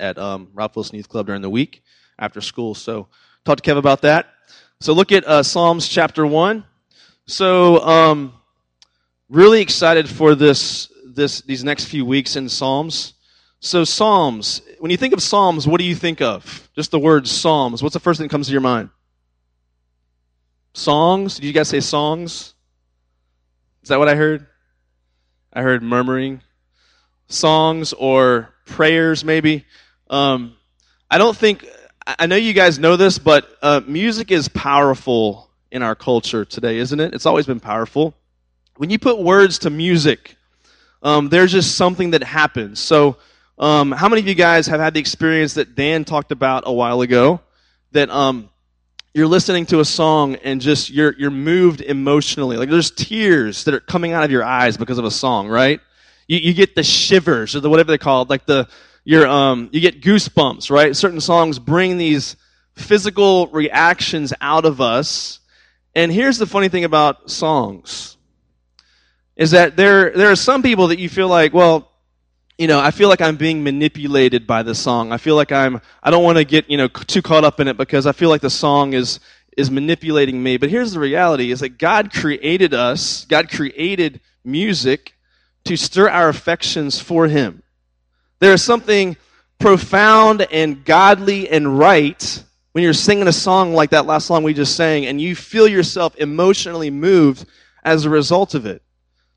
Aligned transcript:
at 0.00 0.16
um, 0.16 0.48
Wilson 0.54 0.96
Youth 0.96 1.08
Club 1.08 1.26
during 1.26 1.42
the 1.42 1.50
week 1.50 1.82
after 2.18 2.40
school. 2.40 2.74
So 2.74 3.08
talk 3.44 3.60
to 3.60 3.70
Kev 3.70 3.76
about 3.76 4.02
that. 4.02 4.26
So 4.80 4.92
look 4.92 5.12
at 5.12 5.24
uh, 5.24 5.42
Psalms 5.42 5.88
chapter 5.88 6.26
one. 6.26 6.64
So 7.26 7.80
um, 7.80 8.32
really 9.28 9.60
excited 9.60 10.08
for 10.08 10.34
this 10.34 10.92
this 11.04 11.40
these 11.42 11.64
next 11.64 11.86
few 11.86 12.04
weeks 12.04 12.36
in 12.36 12.48
Psalms. 12.48 13.14
So 13.60 13.84
Psalms, 13.84 14.62
when 14.78 14.90
you 14.90 14.96
think 14.96 15.14
of 15.14 15.22
Psalms, 15.22 15.66
what 15.66 15.78
do 15.78 15.84
you 15.84 15.94
think 15.94 16.20
of? 16.20 16.68
Just 16.76 16.90
the 16.90 16.98
word 16.98 17.26
Psalms. 17.26 17.82
What's 17.82 17.94
the 17.94 18.00
first 18.00 18.18
thing 18.18 18.26
that 18.26 18.30
comes 18.30 18.46
to 18.46 18.52
your 18.52 18.60
mind? 18.60 18.90
Songs? 20.74 21.36
Did 21.36 21.46
you 21.46 21.52
guys 21.54 21.68
say 21.68 21.80
songs? 21.80 22.54
Is 23.82 23.88
that 23.88 23.98
what 23.98 24.08
I 24.08 24.14
heard? 24.14 24.46
I 25.52 25.62
heard 25.62 25.82
murmuring. 25.82 26.42
Songs 27.28 27.94
or 27.94 28.54
prayers, 28.66 29.24
maybe. 29.24 29.64
Um, 30.10 30.56
I 31.10 31.18
don't 31.18 31.36
think, 31.36 31.66
I 32.06 32.26
know 32.26 32.36
you 32.36 32.52
guys 32.52 32.78
know 32.78 32.96
this, 32.96 33.18
but 33.18 33.48
uh, 33.62 33.80
music 33.86 34.30
is 34.30 34.48
powerful 34.48 35.48
in 35.70 35.82
our 35.82 35.94
culture 35.94 36.44
today, 36.44 36.78
isn't 36.78 37.00
it? 37.00 37.14
It's 37.14 37.26
always 37.26 37.46
been 37.46 37.60
powerful. 37.60 38.14
When 38.76 38.90
you 38.90 38.98
put 38.98 39.18
words 39.18 39.60
to 39.60 39.70
music, 39.70 40.36
um, 41.02 41.28
there's 41.28 41.52
just 41.52 41.76
something 41.76 42.10
that 42.10 42.22
happens. 42.22 42.80
So, 42.80 43.16
um, 43.58 43.92
how 43.92 44.08
many 44.08 44.20
of 44.20 44.28
you 44.28 44.34
guys 44.34 44.66
have 44.66 44.80
had 44.80 44.92
the 44.92 45.00
experience 45.00 45.54
that 45.54 45.74
Dan 45.74 46.04
talked 46.04 46.30
about 46.30 46.64
a 46.66 46.72
while 46.72 47.00
ago? 47.00 47.40
That 47.92 48.10
um, 48.10 48.50
you're 49.14 49.26
listening 49.26 49.64
to 49.66 49.80
a 49.80 49.84
song 49.84 50.34
and 50.36 50.60
just 50.60 50.90
you're 50.90 51.14
you're 51.16 51.30
moved 51.30 51.80
emotionally. 51.80 52.58
Like 52.58 52.68
there's 52.68 52.90
tears 52.90 53.64
that 53.64 53.72
are 53.72 53.80
coming 53.80 54.12
out 54.12 54.24
of 54.24 54.30
your 54.30 54.44
eyes 54.44 54.76
because 54.76 54.98
of 54.98 55.06
a 55.06 55.10
song, 55.10 55.48
right? 55.48 55.80
You, 56.26 56.38
you 56.38 56.54
get 56.54 56.74
the 56.74 56.82
shivers 56.82 57.54
or 57.54 57.60
the 57.60 57.70
whatever 57.70 57.90
they 57.92 57.98
call 57.98 58.22
it, 58.22 58.30
like 58.30 58.46
the 58.46 58.68
you're 59.04 59.26
um 59.26 59.68
you 59.72 59.80
get 59.80 60.02
goosebumps, 60.02 60.70
right? 60.70 60.94
Certain 60.94 61.20
songs 61.20 61.58
bring 61.58 61.96
these 61.96 62.36
physical 62.74 63.46
reactions 63.48 64.32
out 64.40 64.64
of 64.64 64.80
us. 64.80 65.40
And 65.94 66.12
here's 66.12 66.38
the 66.38 66.46
funny 66.46 66.68
thing 66.68 66.84
about 66.84 67.30
songs 67.30 68.16
is 69.36 69.52
that 69.52 69.76
there 69.76 70.10
there 70.10 70.30
are 70.30 70.36
some 70.36 70.62
people 70.62 70.88
that 70.88 70.98
you 70.98 71.08
feel 71.08 71.28
like, 71.28 71.52
well, 71.54 71.90
you 72.58 72.66
know, 72.66 72.80
I 72.80 72.90
feel 72.90 73.08
like 73.08 73.20
I'm 73.20 73.36
being 73.36 73.62
manipulated 73.62 74.46
by 74.46 74.62
the 74.62 74.74
song. 74.74 75.12
I 75.12 75.18
feel 75.18 75.36
like 75.36 75.52
I'm, 75.52 75.80
I 76.02 76.10
don't 76.10 76.24
want 76.24 76.38
to 76.38 76.44
get, 76.44 76.70
you 76.70 76.78
know, 76.78 76.88
too 76.88 77.20
caught 77.20 77.44
up 77.44 77.60
in 77.60 77.68
it 77.68 77.76
because 77.76 78.06
I 78.06 78.12
feel 78.12 78.30
like 78.30 78.40
the 78.40 78.50
song 78.50 78.94
is, 78.94 79.20
is 79.56 79.70
manipulating 79.70 80.42
me. 80.42 80.56
But 80.56 80.70
here's 80.70 80.92
the 80.92 81.00
reality 81.00 81.50
is 81.50 81.60
that 81.60 81.78
God 81.78 82.12
created 82.12 82.72
us, 82.72 83.26
God 83.26 83.50
created 83.50 84.20
music 84.42 85.15
to 85.66 85.76
stir 85.76 86.08
our 86.08 86.28
affections 86.28 87.00
for 87.00 87.28
Him. 87.28 87.62
There 88.38 88.52
is 88.52 88.62
something 88.62 89.16
profound 89.58 90.46
and 90.50 90.84
godly 90.84 91.48
and 91.48 91.78
right 91.78 92.44
when 92.72 92.84
you're 92.84 92.92
singing 92.92 93.26
a 93.26 93.32
song 93.32 93.72
like 93.72 93.90
that 93.90 94.04
last 94.04 94.26
song 94.26 94.42
we 94.42 94.52
just 94.52 94.76
sang 94.76 95.06
and 95.06 95.18
you 95.20 95.34
feel 95.34 95.66
yourself 95.66 96.14
emotionally 96.16 96.90
moved 96.90 97.46
as 97.84 98.04
a 98.04 98.10
result 98.10 98.54
of 98.54 98.66
it. 98.66 98.82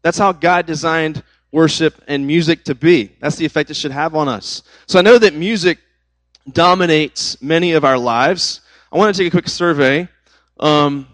That's 0.02 0.18
how 0.18 0.34
God 0.34 0.66
designed 0.66 1.24
worship 1.52 2.04
and 2.08 2.28
music 2.28 2.66
to 2.66 2.76
be. 2.76 3.16
That's 3.22 3.38
the 3.38 3.46
effect 3.46 3.70
it 3.70 3.76
should 3.76 3.92
have 3.92 4.16
on 4.16 4.28
us. 4.28 4.64
So 4.88 5.00
I 5.00 5.02
know 5.02 5.18
that 5.18 5.34
music 5.34 5.80
dominates 6.52 7.42
many 7.42 7.74
of 7.74 7.86
our 7.86 7.98
lives. 7.98 8.62
I 8.92 8.98
want 8.98 9.16
to 9.16 9.22
take 9.24 9.32
a 9.32 9.36
quick 9.36 9.48
survey. 9.48 10.08
Um, 10.60 11.08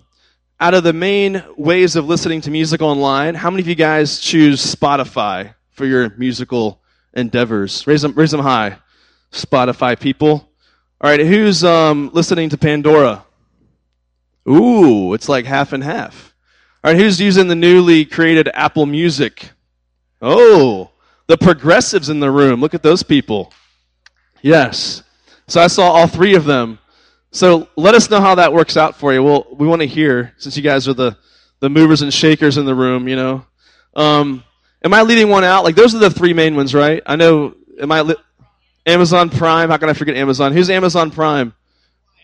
out 0.60 0.74
of 0.74 0.84
the 0.84 0.94
main 0.94 1.44
ways 1.58 1.96
of 1.96 2.08
listening 2.08 2.42
to 2.42 2.52
music 2.52 2.82
online, 2.82 3.36
how 3.36 3.50
many 3.50 3.62
of 3.62 3.68
you 3.68 3.76
guys 3.76 4.20
choose 4.20 4.74
Spotify 4.74 5.54
for 5.72 5.86
your 5.86 6.10
musical 6.18 6.82
endeavors? 7.14 7.86
Raise 7.86 8.02
them, 8.02 8.14
raise 8.14 8.32
them 8.32 8.42
high. 8.42 8.78
Spotify 9.32 10.00
people. 10.00 10.50
All 11.02 11.10
right, 11.10 11.20
who's 11.20 11.64
um, 11.64 12.10
listening 12.14 12.50
to 12.50 12.58
Pandora? 12.58 13.26
Ooh, 14.48 15.14
it's 15.14 15.28
like 15.28 15.46
half 15.46 15.74
and 15.74 15.84
half. 15.84 16.34
All 16.84 16.92
right, 16.92 17.00
who's 17.00 17.20
using 17.20 17.48
the 17.48 17.56
newly 17.56 18.06
created 18.06 18.50
Apple 18.54 18.86
Music? 18.86 19.50
Oh, 20.22 20.92
the 21.28 21.38
progressives 21.38 22.08
in 22.08 22.22
the 22.22 22.32
room. 22.32 22.62
Look 22.62 22.74
at 22.74 22.84
those 22.84 23.04
people. 23.04 23.52
Yes. 24.42 25.04
So 25.48 25.62
I 25.62 25.68
saw 25.68 25.92
all 25.92 26.08
three 26.08 26.36
of 26.36 26.46
them. 26.46 26.80
So 27.36 27.68
let 27.76 27.96
us 27.96 28.10
know 28.10 28.22
how 28.22 28.36
that 28.36 28.54
works 28.54 28.78
out 28.78 28.96
for 28.96 29.12
you. 29.12 29.22
Well, 29.22 29.46
we 29.52 29.68
want 29.68 29.82
to 29.82 29.88
hear, 29.88 30.34
since 30.38 30.56
you 30.56 30.64
guys 30.64 30.88
are 30.88 30.94
the, 30.94 31.18
the 31.60 31.70
movers 31.70 32.02
and 32.02 32.14
shakers 32.14 32.56
in 32.56 32.64
the 32.64 32.74
room, 32.74 33.10
you 33.10 33.18
know. 33.18 33.46
Um, 33.94 34.42
am 34.82 34.94
I 34.94 35.02
leading 35.02 35.28
one 35.28 35.44
out? 35.44 35.66
Like, 35.66 35.76
those 35.76 35.94
are 35.94 35.98
the 36.00 36.10
three 36.10 36.32
main 36.32 36.56
ones, 36.56 36.74
right? 36.74 37.04
I 37.06 37.18
know, 37.18 37.54
am 37.78 37.92
I, 37.92 38.04
li- 38.04 38.16
Amazon 38.86 39.30
Prime? 39.30 39.70
How 39.70 39.76
can 39.76 39.90
I 39.90 39.94
forget 39.94 40.16
Amazon? 40.16 40.54
Who's 40.54 40.70
Amazon 40.70 41.12
Prime? 41.12 41.54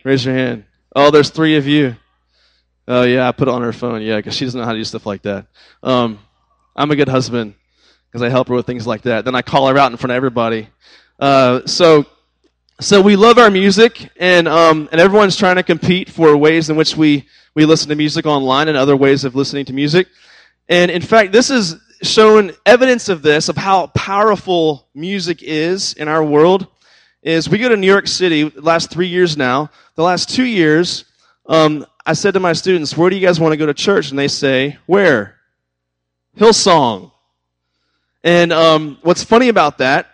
Raise 0.05 0.23
your 0.23 0.33
hand. 0.33 0.63
Oh, 0.95 1.11
there's 1.11 1.29
three 1.29 1.57
of 1.57 1.67
you. 1.67 1.97
Oh, 2.88 3.03
yeah, 3.03 3.28
I 3.28 3.33
put 3.33 3.49
it 3.49 3.51
on 3.51 3.63
her 3.63 3.73
phone. 3.73 4.01
Yeah, 4.01 4.16
because 4.16 4.33
she 4.33 4.45
doesn't 4.45 4.61
know 4.61 4.66
how 4.66 4.72
to 4.72 4.79
do 4.79 4.85
stuff 4.85 5.05
like 5.05 5.23
that. 5.23 5.45
Um, 5.83 6.19
I'm 6.73 6.89
a 6.89 6.95
good 6.95 7.09
husband 7.09 7.55
because 8.09 8.22
I 8.22 8.29
help 8.29 8.47
her 8.47 8.55
with 8.55 8.66
things 8.66 8.88
like 8.88 9.01
that. 9.01 9.25
Then 9.25 9.35
I 9.35 9.41
call 9.41 9.67
her 9.67 9.78
out 9.78 9.91
in 9.91 9.97
front 9.97 10.11
of 10.11 10.16
everybody. 10.16 10.69
Uh, 11.19 11.66
so, 11.66 12.05
so 12.81 13.00
we 13.00 13.16
love 13.16 13.38
our 13.38 13.52
music, 13.52 14.09
and 14.18 14.47
um, 14.47 14.90
and 14.92 15.00
everyone's 15.00 15.38
trying 15.38 15.58
to 15.58 15.64
compete 15.64 16.09
for 16.09 16.36
ways 16.36 16.72
in 16.72 16.75
which 16.75 16.97
we 16.97 17.28
we 17.53 17.64
listen 17.64 17.90
to 17.90 17.96
music 17.96 18.25
online 18.25 18.69
and 18.69 18.75
other 18.75 18.97
ways 18.97 19.24
of 19.24 19.36
listening 19.36 19.66
to 19.66 19.74
music. 19.74 20.08
And 20.68 20.90
in 20.90 21.03
fact, 21.03 21.31
this 21.31 21.52
is 21.52 21.75
shown 22.02 22.53
evidence 22.66 23.08
of 23.08 23.22
this 23.22 23.50
of 23.50 23.56
how 23.56 23.88
powerful 23.88 24.88
music 24.96 25.44
is 25.44 25.94
in 25.94 26.08
our 26.08 26.24
world. 26.24 26.66
Is 27.22 27.47
we 27.47 27.59
go 27.59 27.70
to 27.70 27.78
New 27.78 27.86
York 27.86 28.08
City 28.08 28.50
last 28.50 28.90
three 28.90 29.08
years 29.08 29.38
now. 29.38 29.70
The 29.94 30.02
last 30.02 30.30
two 30.30 30.46
years, 30.46 31.06
um, 31.46 31.86
I 32.03 32.14
said 32.14 32.34
to 32.34 32.40
my 32.40 32.53
students, 32.53 32.97
"Where 32.97 33.12
do 33.12 33.16
you 33.16 33.25
guys 33.25 33.40
want 33.40 33.52
to 33.52 33.58
go 33.58 33.68
to 33.68 33.75
church?" 33.75 34.09
And 34.09 34.18
they 34.18 34.28
say, 34.28 34.80
"Where?" 34.88 35.36
Hillsong. 36.36 37.12
And 38.24 38.52
um, 38.52 38.97
what's 39.03 39.24
funny 39.24 39.50
about 39.50 39.78
that, 39.78 40.10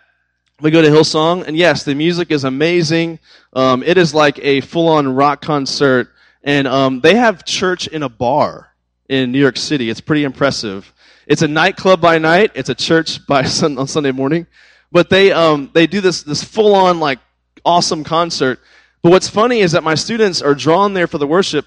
we 0.60 0.72
go 0.72 0.82
to 0.82 0.88
Hillsong, 0.88 1.46
and 1.46 1.56
yes, 1.56 1.84
the 1.84 1.94
music 1.94 2.32
is 2.32 2.42
amazing. 2.42 3.20
Um, 3.52 3.84
it 3.84 3.96
is 3.96 4.12
like 4.12 4.40
a 4.40 4.60
full-on 4.60 5.14
rock 5.14 5.40
concert, 5.40 6.08
and 6.42 6.66
um, 6.66 7.00
they 7.00 7.14
have 7.14 7.44
church 7.44 7.86
in 7.86 8.02
a 8.02 8.08
bar 8.08 8.72
in 9.08 9.30
New 9.30 9.38
York 9.38 9.56
City. 9.56 9.88
It's 9.88 10.00
pretty 10.00 10.24
impressive. 10.24 10.92
It's 11.28 11.42
a 11.42 11.48
nightclub 11.48 12.00
by 12.00 12.18
night. 12.18 12.50
It's 12.56 12.70
a 12.70 12.74
church 12.74 13.24
by 13.26 13.42
sun- 13.44 13.78
on 13.78 13.86
Sunday 13.86 14.10
morning, 14.10 14.48
but 14.90 15.10
they 15.10 15.30
um, 15.30 15.70
they 15.74 15.86
do 15.86 16.00
this 16.00 16.24
this 16.24 16.42
full-on 16.42 16.98
like 16.98 17.20
awesome 17.64 18.02
concert. 18.02 18.58
But 19.02 19.10
what's 19.10 19.28
funny 19.28 19.60
is 19.60 19.72
that 19.72 19.84
my 19.84 19.94
students 19.94 20.42
are 20.42 20.56
drawn 20.56 20.92
there 20.92 21.06
for 21.06 21.18
the 21.18 21.26
worship. 21.26 21.66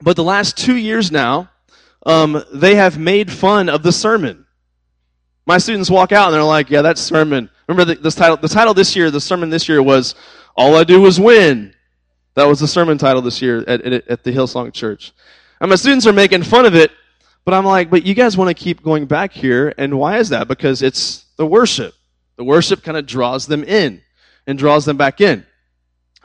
But 0.00 0.14
the 0.14 0.24
last 0.24 0.56
two 0.56 0.76
years 0.76 1.10
now, 1.10 1.50
um, 2.06 2.44
they 2.52 2.76
have 2.76 2.96
made 2.96 3.30
fun 3.30 3.68
of 3.68 3.82
the 3.82 3.92
sermon. 3.92 4.46
My 5.46 5.58
students 5.58 5.90
walk 5.90 6.12
out 6.12 6.26
and 6.26 6.34
they're 6.34 6.44
like, 6.44 6.70
yeah, 6.70 6.82
that 6.82 6.96
sermon. 6.96 7.50
Remember 7.70 7.94
the, 7.94 8.00
this 8.00 8.16
title, 8.16 8.36
the 8.36 8.48
title 8.48 8.74
this 8.74 8.96
year, 8.96 9.12
the 9.12 9.20
sermon 9.20 9.48
this 9.48 9.68
year 9.68 9.80
was, 9.80 10.16
All 10.56 10.74
I 10.74 10.82
Do 10.82 11.00
Was 11.00 11.20
Win. 11.20 11.72
That 12.34 12.46
was 12.46 12.58
the 12.58 12.66
sermon 12.66 12.98
title 12.98 13.22
this 13.22 13.40
year 13.40 13.58
at, 13.58 13.80
at, 13.82 14.08
at 14.08 14.24
the 14.24 14.32
Hillsong 14.32 14.72
Church. 14.72 15.12
And 15.60 15.70
my 15.70 15.76
students 15.76 16.04
are 16.04 16.12
making 16.12 16.42
fun 16.42 16.66
of 16.66 16.74
it, 16.74 16.90
but 17.44 17.54
I'm 17.54 17.64
like, 17.64 17.88
but 17.88 18.04
you 18.04 18.14
guys 18.14 18.36
want 18.36 18.48
to 18.48 18.60
keep 18.60 18.82
going 18.82 19.06
back 19.06 19.30
here, 19.32 19.72
and 19.78 19.96
why 19.96 20.18
is 20.18 20.30
that? 20.30 20.48
Because 20.48 20.82
it's 20.82 21.26
the 21.36 21.46
worship. 21.46 21.94
The 22.38 22.42
worship 22.42 22.82
kind 22.82 22.96
of 22.96 23.06
draws 23.06 23.46
them 23.46 23.62
in 23.62 24.02
and 24.48 24.58
draws 24.58 24.84
them 24.84 24.96
back 24.96 25.20
in. 25.20 25.46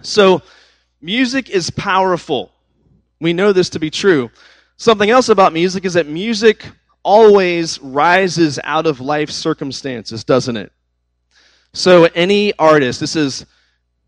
So, 0.01 0.41
music 0.99 1.51
is 1.51 1.69
powerful. 1.69 2.53
We 3.21 3.33
know 3.33 3.53
this 3.53 3.69
to 3.69 3.79
be 3.79 3.91
true. 3.91 4.31
Something 4.77 5.11
else 5.11 5.29
about 5.29 5.53
music 5.53 5.85
is 5.85 5.93
that 5.93 6.07
music 6.07 6.65
always 7.03 7.79
rises 7.83 8.59
out 8.63 8.87
of 8.87 8.99
life 8.99 9.29
circumstances, 9.29 10.23
doesn't 10.23 10.57
it? 10.57 10.71
So, 11.75 12.05
any 12.15 12.53
artist, 12.57 13.01
this 13.01 13.17
is 13.17 13.45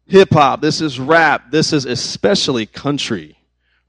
hip 0.05 0.29
hop, 0.31 0.61
this 0.61 0.79
is 0.79 1.01
rap, 1.01 1.51
this 1.51 1.73
is 1.73 1.83
especially 1.83 2.65
country, 2.65 3.37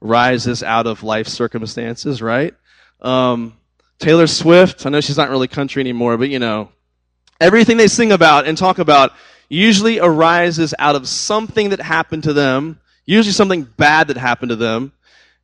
rises 0.01 0.63
out 0.63 0.85
of 0.85 1.01
life 1.01 1.29
circumstances, 1.29 2.21
right? 2.21 2.53
Um, 2.99 3.55
Taylor 3.97 4.27
Swift, 4.27 4.85
I 4.85 4.89
know 4.89 4.99
she's 4.99 5.15
not 5.15 5.29
really 5.29 5.47
country 5.47 5.79
anymore, 5.79 6.17
but 6.17 6.27
you 6.27 6.39
know, 6.39 6.73
everything 7.39 7.77
they 7.77 7.87
sing 7.87 8.11
about 8.11 8.45
and 8.45 8.57
talk 8.57 8.79
about 8.79 9.13
usually 9.47 10.01
arises 10.01 10.73
out 10.77 10.97
of 10.97 11.07
something 11.07 11.69
that 11.69 11.79
happened 11.79 12.23
to 12.23 12.33
them, 12.33 12.81
usually 13.05 13.31
something 13.31 13.63
bad 13.63 14.09
that 14.09 14.17
happened 14.17 14.49
to 14.49 14.57
them, 14.57 14.91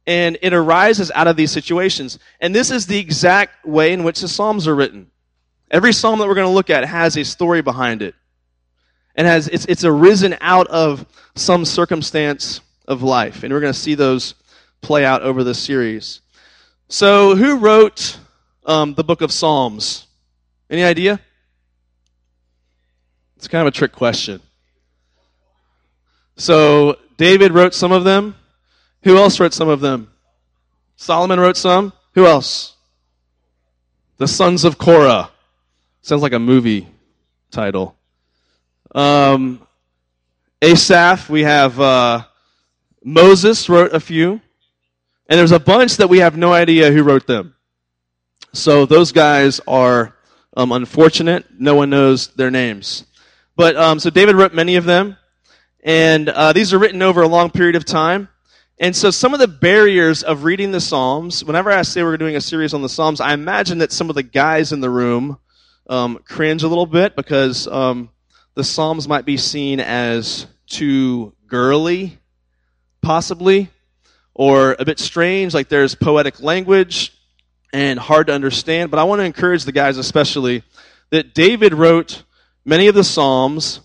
and 0.05 0.37
it 0.41 0.53
arises 0.53 1.09
out 1.15 1.27
of 1.27 1.37
these 1.37 1.51
situations. 1.51 2.19
And 2.41 2.53
this 2.53 2.69
is 2.69 2.85
the 2.85 2.97
exact 2.97 3.65
way 3.65 3.93
in 3.93 4.03
which 4.03 4.19
the 4.19 4.27
Psalms 4.27 4.67
are 4.67 4.75
written. 4.75 5.09
Every 5.71 5.93
psalm 5.93 6.19
that 6.19 6.27
we're 6.27 6.35
going 6.35 6.47
to 6.47 6.53
look 6.53 6.69
at 6.69 6.83
has 6.83 7.15
a 7.15 7.23
story 7.23 7.61
behind 7.61 8.01
it. 8.01 8.13
And 9.15 9.25
has 9.25 9.47
it's, 9.47 9.65
it's 9.65 9.83
arisen 9.83 10.35
out 10.41 10.67
of 10.67 11.05
some 11.35 11.65
circumstance 11.65 12.61
of 12.87 13.01
life. 13.01 13.43
And 13.43 13.53
we're 13.53 13.61
going 13.61 13.73
to 13.73 13.79
see 13.79 13.95
those 13.95 14.35
play 14.81 15.05
out 15.05 15.21
over 15.23 15.43
this 15.43 15.59
series. 15.59 16.21
So, 16.87 17.35
who 17.35 17.57
wrote 17.57 18.19
um, 18.65 18.93
the 18.93 19.03
book 19.03 19.21
of 19.21 19.31
Psalms? 19.31 20.07
Any 20.69 20.83
idea? 20.83 21.19
It's 23.37 23.47
kind 23.47 23.61
of 23.61 23.67
a 23.67 23.77
trick 23.77 23.91
question. 23.91 24.41
So 26.35 26.97
David 27.17 27.53
wrote 27.53 27.73
some 27.73 27.91
of 27.91 28.03
them. 28.03 28.35
Who 29.03 29.17
else 29.17 29.39
wrote 29.39 29.53
some 29.53 29.69
of 29.69 29.81
them? 29.81 30.11
Solomon 30.95 31.39
wrote 31.39 31.57
some. 31.57 31.93
Who 32.13 32.25
else? 32.25 32.75
The 34.17 34.27
sons 34.27 34.63
of 34.63 34.77
Korah. 34.77 35.29
Sounds 36.01 36.21
like 36.21 36.33
a 36.33 36.39
movie 36.39 36.87
title. 37.51 37.94
Um, 38.95 39.59
Asaph, 40.61 41.29
we 41.29 41.43
have 41.43 41.77
uh, 41.81 42.23
Moses 43.03 43.67
wrote 43.67 43.93
a 43.93 43.99
few. 43.99 44.39
And 45.27 45.37
there's 45.39 45.51
a 45.51 45.59
bunch 45.59 45.97
that 45.97 46.07
we 46.07 46.19
have 46.19 46.37
no 46.37 46.53
idea 46.53 46.91
who 46.91 47.03
wrote 47.03 47.27
them. 47.27 47.55
So 48.53 48.85
those 48.85 49.11
guys 49.11 49.59
are 49.67 50.15
um, 50.55 50.71
unfortunate. 50.71 51.45
No 51.59 51.75
one 51.75 51.89
knows 51.89 52.29
their 52.35 52.49
names. 52.49 53.03
But 53.57 53.75
um, 53.75 53.99
so 53.99 54.09
David 54.09 54.35
wrote 54.35 54.53
many 54.53 54.77
of 54.77 54.85
them. 54.85 55.17
And 55.83 56.29
uh, 56.29 56.53
these 56.53 56.73
are 56.73 56.79
written 56.79 57.01
over 57.01 57.21
a 57.21 57.27
long 57.27 57.49
period 57.49 57.75
of 57.75 57.83
time. 57.83 58.29
And 58.79 58.95
so 58.95 59.11
some 59.11 59.33
of 59.33 59.41
the 59.41 59.47
barriers 59.47 60.23
of 60.23 60.45
reading 60.45 60.71
the 60.71 60.81
Psalms, 60.81 61.43
whenever 61.43 61.69
I 61.69 61.81
say 61.81 62.01
we're 62.01 62.17
doing 62.17 62.37
a 62.37 62.41
series 62.41 62.73
on 62.73 62.81
the 62.81 62.89
Psalms, 62.89 63.19
I 63.19 63.33
imagine 63.33 63.79
that 63.79 63.91
some 63.91 64.09
of 64.09 64.15
the 64.15 64.23
guys 64.23 64.71
in 64.71 64.79
the 64.79 64.89
room 64.89 65.37
um, 65.89 66.19
cringe 66.25 66.63
a 66.63 66.67
little 66.67 66.85
bit 66.85 67.15
because 67.17 67.67
um, 67.67 68.09
the 68.55 68.63
Psalms 68.63 69.07
might 69.07 69.25
be 69.25 69.37
seen 69.37 69.79
as 69.79 70.47
too 70.65 71.33
girly, 71.47 72.17
possibly, 73.01 73.69
or 74.33 74.75
a 74.79 74.85
bit 74.85 74.97
strange, 74.97 75.53
like 75.53 75.69
there's 75.69 75.93
poetic 75.93 76.41
language 76.41 77.13
and 77.73 77.99
hard 77.99 78.27
to 78.27 78.33
understand. 78.33 78.89
But 78.89 78.99
I 78.99 79.03
want 79.03 79.19
to 79.19 79.25
encourage 79.25 79.65
the 79.65 79.71
guys, 79.71 79.97
especially, 79.97 80.63
that 81.09 81.35
David 81.35 81.73
wrote 81.73 82.23
many 82.63 82.87
of 82.87 82.95
the 82.95 83.03
Psalms, 83.03 83.81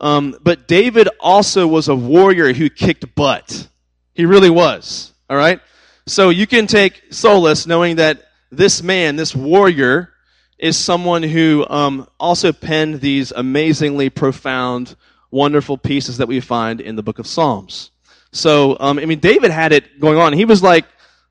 um, 0.00 0.36
but 0.40 0.68
David 0.68 1.08
also 1.20 1.66
was 1.66 1.88
a 1.88 1.94
warrior 1.94 2.52
who 2.52 2.70
kicked 2.70 3.14
butt. 3.14 3.68
He 4.14 4.26
really 4.26 4.50
was. 4.50 5.12
All 5.28 5.36
right? 5.36 5.60
So 6.06 6.30
you 6.30 6.46
can 6.46 6.66
take 6.66 7.02
solace 7.10 7.66
knowing 7.66 7.96
that 7.96 8.22
this 8.52 8.82
man, 8.82 9.16
this 9.16 9.34
warrior, 9.34 10.13
is 10.58 10.76
someone 10.76 11.22
who 11.22 11.66
um, 11.68 12.08
also 12.18 12.52
penned 12.52 13.00
these 13.00 13.32
amazingly 13.32 14.10
profound, 14.10 14.96
wonderful 15.30 15.76
pieces 15.76 16.18
that 16.18 16.28
we 16.28 16.40
find 16.40 16.80
in 16.80 16.96
the 16.96 17.02
book 17.02 17.18
of 17.18 17.26
Psalms. 17.26 17.90
So, 18.32 18.76
um, 18.80 18.98
I 18.98 19.06
mean, 19.06 19.20
David 19.20 19.50
had 19.50 19.72
it 19.72 20.00
going 20.00 20.18
on. 20.18 20.32
He 20.32 20.44
was 20.44 20.62
like 20.62 20.86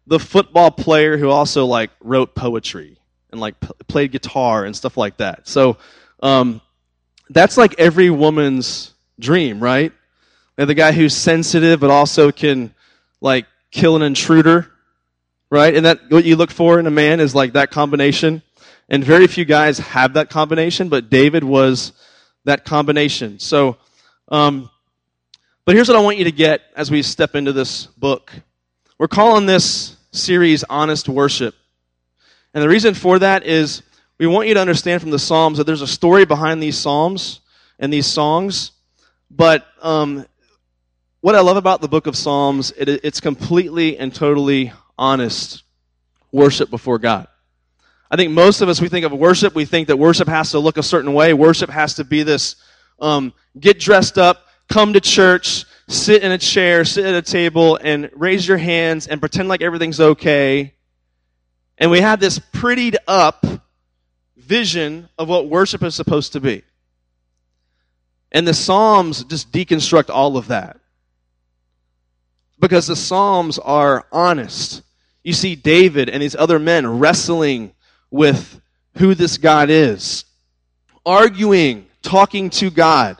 the 0.07 0.19
football 0.19 0.71
player 0.71 1.17
who 1.17 1.29
also 1.29 1.65
like 1.65 1.91
wrote 2.01 2.35
poetry 2.35 2.97
and 3.31 3.41
like 3.41 3.59
p- 3.59 3.69
played 3.87 4.11
guitar 4.11 4.65
and 4.65 4.75
stuff 4.75 4.97
like 4.97 5.17
that. 5.17 5.47
So, 5.47 5.77
um, 6.21 6.61
that's 7.29 7.57
like 7.57 7.75
every 7.79 8.09
woman's 8.09 8.93
dream, 9.19 9.59
right? 9.59 9.91
The 10.55 10.73
guy 10.73 10.91
who's 10.91 11.15
sensitive 11.15 11.79
but 11.79 11.89
also 11.89 12.31
can 12.31 12.73
like 13.21 13.47
kill 13.71 13.95
an 13.95 14.01
intruder, 14.01 14.71
right? 15.49 15.73
And 15.75 15.85
that 15.85 15.99
what 16.09 16.25
you 16.25 16.35
look 16.35 16.51
for 16.51 16.79
in 16.79 16.87
a 16.87 16.91
man 16.91 17.19
is 17.19 17.33
like 17.33 17.53
that 17.53 17.71
combination. 17.71 18.43
And 18.89 19.03
very 19.03 19.27
few 19.27 19.45
guys 19.45 19.79
have 19.79 20.13
that 20.13 20.29
combination, 20.29 20.89
but 20.89 21.09
David 21.09 21.43
was 21.43 21.93
that 22.45 22.65
combination. 22.65 23.39
So, 23.39 23.77
um, 24.29 24.69
but 25.65 25.75
here's 25.75 25.87
what 25.87 25.97
I 25.97 26.01
want 26.01 26.17
you 26.17 26.25
to 26.25 26.31
get 26.31 26.61
as 26.75 26.91
we 26.91 27.01
step 27.01 27.35
into 27.35 27.53
this 27.53 27.85
book. 27.85 28.33
We're 28.99 29.07
calling 29.07 29.45
this 29.45 29.95
series 30.11 30.63
Honest 30.65 31.07
Worship. 31.07 31.55
And 32.53 32.61
the 32.61 32.69
reason 32.69 32.93
for 32.93 33.19
that 33.19 33.45
is 33.45 33.81
we 34.17 34.27
want 34.27 34.47
you 34.47 34.53
to 34.53 34.61
understand 34.61 35.01
from 35.01 35.11
the 35.11 35.19
Psalms 35.19 35.57
that 35.57 35.63
there's 35.63 35.81
a 35.81 35.87
story 35.87 36.25
behind 36.25 36.61
these 36.61 36.77
Psalms 36.77 37.41
and 37.79 37.91
these 37.91 38.05
songs. 38.05 38.71
But 39.31 39.65
um, 39.81 40.25
what 41.21 41.35
I 41.35 41.41
love 41.41 41.57
about 41.57 41.81
the 41.81 41.87
book 41.87 42.05
of 42.05 42.15
Psalms, 42.15 42.71
it, 42.77 42.87
it's 42.87 43.19
completely 43.19 43.97
and 43.97 44.13
totally 44.13 44.71
honest 44.97 45.63
worship 46.31 46.69
before 46.69 46.99
God. 46.99 47.27
I 48.13 48.15
think 48.15 48.31
most 48.31 48.61
of 48.61 48.69
us, 48.69 48.79
we 48.79 48.89
think 48.89 49.07
of 49.07 49.11
worship, 49.11 49.55
we 49.55 49.65
think 49.65 49.87
that 49.87 49.97
worship 49.97 50.27
has 50.27 50.51
to 50.51 50.59
look 50.59 50.77
a 50.77 50.83
certain 50.83 51.15
way. 51.15 51.33
Worship 51.33 51.71
has 51.71 51.95
to 51.95 52.03
be 52.03 52.21
this 52.21 52.57
um, 52.99 53.33
get 53.59 53.79
dressed 53.79 54.19
up, 54.19 54.49
come 54.69 54.93
to 54.93 55.01
church, 55.01 55.65
sit 55.87 56.21
in 56.21 56.31
a 56.31 56.37
chair, 56.37 56.85
sit 56.85 57.07
at 57.07 57.15
a 57.15 57.23
table, 57.23 57.79
and 57.81 58.11
raise 58.13 58.47
your 58.47 58.59
hands 58.59 59.07
and 59.07 59.19
pretend 59.19 59.49
like 59.49 59.63
everything's 59.63 59.99
okay. 59.99 60.75
And 61.79 61.89
we 61.89 62.01
have 62.01 62.19
this 62.19 62.37
prettied 62.37 62.97
up 63.07 63.47
vision 64.37 65.09
of 65.17 65.27
what 65.27 65.47
worship 65.47 65.81
is 65.81 65.95
supposed 65.95 66.33
to 66.33 66.39
be. 66.39 66.61
And 68.31 68.47
the 68.47 68.53
Psalms 68.53 69.23
just 69.23 69.51
deconstruct 69.51 70.11
all 70.11 70.37
of 70.37 70.49
that 70.49 70.79
because 72.59 72.85
the 72.85 72.95
Psalms 72.95 73.57
are 73.57 74.05
honest. 74.11 74.83
You 75.23 75.33
see 75.33 75.55
David 75.55 76.09
and 76.09 76.21
these 76.21 76.35
other 76.35 76.59
men 76.59 76.99
wrestling 76.99 77.73
with 78.13 78.61
who 78.99 79.15
this 79.15 79.39
God 79.39 79.71
is, 79.71 80.25
arguing, 81.03 81.87
talking 82.03 82.51
to 82.51 82.69
God, 82.69 83.17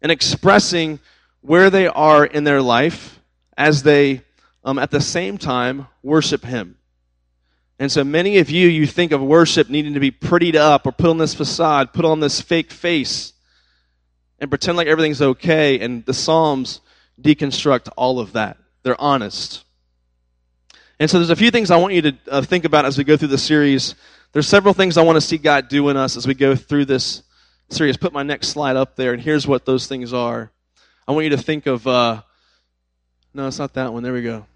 and 0.00 0.12
expressing 0.12 1.00
where 1.40 1.68
they 1.68 1.88
are 1.88 2.24
in 2.24 2.44
their 2.44 2.62
life 2.62 3.18
as 3.56 3.82
they, 3.82 4.22
um, 4.62 4.78
at 4.78 4.92
the 4.92 5.00
same 5.00 5.36
time, 5.36 5.88
worship 6.04 6.44
Him. 6.44 6.78
And 7.80 7.90
so 7.90 8.04
many 8.04 8.38
of 8.38 8.50
you, 8.50 8.68
you 8.68 8.86
think 8.86 9.10
of 9.10 9.20
worship 9.20 9.68
needing 9.68 9.94
to 9.94 10.00
be 10.00 10.12
prettied 10.12 10.54
up 10.54 10.86
or 10.86 10.92
put 10.92 11.10
on 11.10 11.18
this 11.18 11.34
facade, 11.34 11.92
put 11.92 12.04
on 12.04 12.20
this 12.20 12.40
fake 12.40 12.70
face, 12.70 13.32
and 14.38 14.48
pretend 14.48 14.76
like 14.76 14.86
everything's 14.86 15.22
okay. 15.22 15.80
And 15.80 16.06
the 16.06 16.14
Psalms 16.14 16.82
deconstruct 17.20 17.88
all 17.96 18.20
of 18.20 18.34
that. 18.34 18.58
They're 18.84 19.00
honest. 19.00 19.64
And 21.00 21.08
so 21.08 21.18
there's 21.18 21.30
a 21.30 21.36
few 21.36 21.50
things 21.50 21.70
I 21.70 21.76
want 21.76 21.94
you 21.94 22.02
to 22.02 22.16
uh, 22.28 22.42
think 22.42 22.64
about 22.64 22.84
as 22.84 22.98
we 22.98 23.04
go 23.04 23.16
through 23.16 23.28
the 23.28 23.38
series. 23.38 23.94
There's 24.32 24.48
several 24.48 24.74
things 24.74 24.96
I 24.96 25.02
want 25.02 25.16
to 25.16 25.20
see 25.20 25.38
God 25.38 25.68
do 25.68 25.88
in 25.88 25.96
us 25.96 26.16
as 26.16 26.26
we 26.26 26.34
go 26.34 26.56
through 26.56 26.86
this 26.86 27.22
series. 27.70 27.96
Put 27.96 28.12
my 28.12 28.22
next 28.22 28.48
slide 28.48 28.76
up 28.76 28.96
there, 28.96 29.12
and 29.12 29.22
here's 29.22 29.46
what 29.46 29.64
those 29.64 29.86
things 29.86 30.12
are. 30.12 30.50
I 31.06 31.12
want 31.12 31.24
you 31.24 31.30
to 31.30 31.38
think 31.38 31.66
of, 31.66 31.86
uh, 31.86 32.22
no, 33.32 33.46
it's 33.46 33.58
not 33.58 33.74
that 33.74 33.92
one. 33.92 34.02
There 34.02 34.12
we 34.12 34.22
go. 34.22 34.46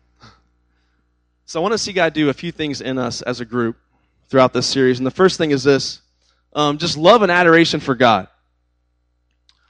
So 1.47 1.61
I 1.61 1.63
want 1.63 1.73
to 1.73 1.79
see 1.79 1.93
God 1.93 2.13
do 2.13 2.29
a 2.29 2.35
few 2.35 2.51
things 2.51 2.81
in 2.81 2.99
us 2.99 3.23
as 3.23 3.41
a 3.41 3.45
group 3.45 3.77
throughout 4.29 4.53
this 4.53 4.67
series. 4.67 4.99
And 4.99 5.07
the 5.07 5.11
first 5.11 5.39
thing 5.39 5.51
is 5.51 5.63
this 5.63 6.01
um, 6.55 6.79
just 6.79 6.97
love 6.97 7.23
and 7.23 7.31
adoration 7.31 7.79
for 7.81 7.95
God. 7.95 8.29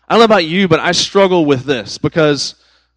I 0.08 0.14
don't 0.14 0.20
know 0.20 0.24
about 0.24 0.44
you, 0.44 0.68
but 0.68 0.80
I 0.80 0.92
struggle 0.92 1.44
with 1.44 1.64
this 1.64 1.98
because 1.98 2.54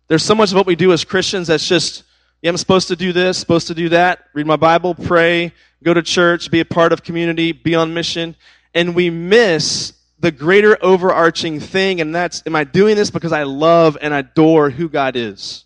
there's 0.07 0.23
so 0.23 0.35
much 0.35 0.51
of 0.51 0.57
what 0.57 0.65
we 0.65 0.75
do 0.75 0.91
as 0.91 1.03
Christians 1.03 1.47
that's 1.47 1.67
just, 1.67 2.03
yeah, 2.45 2.51
I'm 2.51 2.57
supposed 2.57 2.89
to 2.89 2.95
do 2.95 3.11
this, 3.11 3.39
supposed 3.39 3.65
to 3.69 3.73
do 3.73 3.89
that, 3.89 4.27
read 4.33 4.45
my 4.45 4.55
Bible, 4.55 4.93
pray, 4.93 5.51
go 5.83 5.95
to 5.95 6.03
church, 6.03 6.51
be 6.51 6.59
a 6.59 6.65
part 6.65 6.93
of 6.93 7.01
community, 7.01 7.53
be 7.53 7.73
on 7.73 7.95
mission. 7.95 8.35
And 8.75 8.93
we 8.93 9.09
miss 9.09 9.93
the 10.19 10.31
greater 10.31 10.77
overarching 10.79 11.59
thing, 11.59 12.01
and 12.01 12.13
that's, 12.13 12.43
am 12.45 12.55
I 12.55 12.63
doing 12.63 12.95
this 12.95 13.09
because 13.09 13.31
I 13.31 13.41
love 13.41 13.97
and 13.99 14.13
adore 14.13 14.69
who 14.69 14.89
God 14.89 15.15
is? 15.15 15.65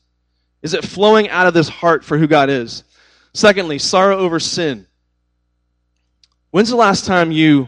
Is 0.61 0.73
it 0.73 0.85
flowing 0.85 1.27
out 1.27 1.47
of 1.47 1.53
this 1.53 1.67
heart 1.67 2.05
for 2.05 2.17
who 2.17 2.27
God 2.27 2.49
is? 2.49 2.85
Secondly, 3.33 3.77
sorrow 3.77 4.17
over 4.17 4.39
sin. 4.39 4.87
When's 6.51 6.69
the 6.69 6.77
last 6.77 7.03
time 7.03 7.33
you 7.33 7.67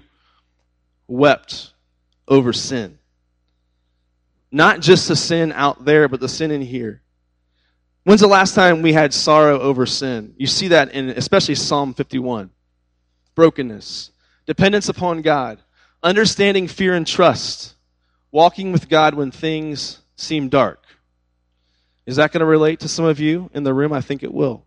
wept 1.10 1.74
over 2.30 2.54
sin? 2.54 2.98
Not 4.54 4.80
just 4.80 5.10
the 5.10 5.18
sin 5.18 5.52
out 5.52 5.84
there, 5.84 6.08
but 6.08 6.22
the 6.22 6.30
sin 6.30 6.52
in 6.52 6.62
here. 6.62 7.02
When's 8.04 8.22
the 8.22 8.28
last 8.28 8.56
time 8.56 8.82
we 8.82 8.94
had 8.94 9.14
sorrow 9.14 9.60
over 9.60 9.86
sin? 9.86 10.34
You 10.38 10.48
see 10.48 10.70
that 10.70 10.92
in 10.92 11.10
especially 11.10 11.56
Psalm 11.56 11.94
51. 11.94 12.50
Brokenness, 13.36 14.12
dependence 14.46 14.90
upon 14.90 15.22
God, 15.22 15.60
understanding 16.02 16.68
fear 16.68 16.96
and 16.96 17.06
trust, 17.06 17.76
walking 18.32 18.72
with 18.72 18.90
God 18.90 19.14
when 19.14 19.30
things 19.30 20.00
seem 20.16 20.50
dark. 20.50 20.84
Is 22.06 22.16
that 22.16 22.32
going 22.32 22.40
to 22.40 22.46
relate 22.46 22.80
to 22.82 22.88
some 22.88 23.06
of 23.06 23.20
you 23.20 23.50
in 23.54 23.64
the 23.64 23.74
room? 23.74 23.94
I 23.94 24.02
think 24.02 24.24
it 24.24 24.34
will. 24.34 24.66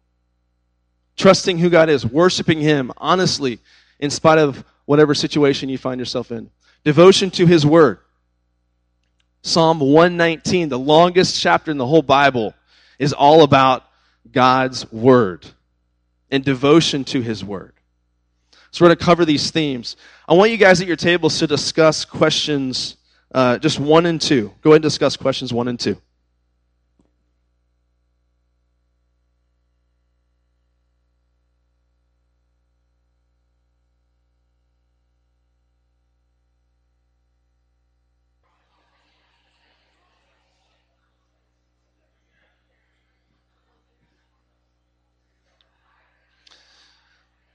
Trusting 1.16 1.58
who 1.58 1.70
God 1.70 1.88
is, 1.88 2.06
worshiping 2.06 2.60
Him 2.60 2.92
honestly 2.96 3.58
in 3.98 4.10
spite 4.10 4.38
of 4.38 4.64
whatever 4.84 5.14
situation 5.14 5.68
you 5.68 5.78
find 5.78 5.98
yourself 5.98 6.30
in. 6.30 6.50
Devotion 6.84 7.30
to 7.32 7.46
His 7.46 7.66
Word. 7.66 7.98
Psalm 9.42 9.80
119, 9.80 10.68
the 10.68 10.78
longest 10.78 11.40
chapter 11.40 11.70
in 11.70 11.78
the 11.78 11.86
whole 11.86 12.02
Bible, 12.02 12.54
is 12.98 13.12
all 13.12 13.42
about 13.42 13.84
God's 14.30 14.90
Word 14.92 15.46
and 16.30 16.44
devotion 16.44 17.04
to 17.04 17.20
His 17.20 17.44
Word. 17.44 17.72
So 18.70 18.84
we're 18.84 18.88
going 18.88 18.98
to 18.98 19.04
cover 19.04 19.24
these 19.24 19.50
themes. 19.50 19.96
I 20.28 20.34
want 20.34 20.50
you 20.50 20.56
guys 20.56 20.80
at 20.80 20.86
your 20.86 20.96
tables 20.96 21.38
to 21.38 21.46
discuss 21.46 22.04
questions 22.04 22.96
uh, 23.34 23.58
just 23.58 23.80
one 23.80 24.06
and 24.06 24.20
two. 24.20 24.52
Go 24.62 24.70
ahead 24.70 24.76
and 24.76 24.82
discuss 24.82 25.16
questions 25.16 25.52
one 25.52 25.68
and 25.68 25.78
two. 25.78 26.00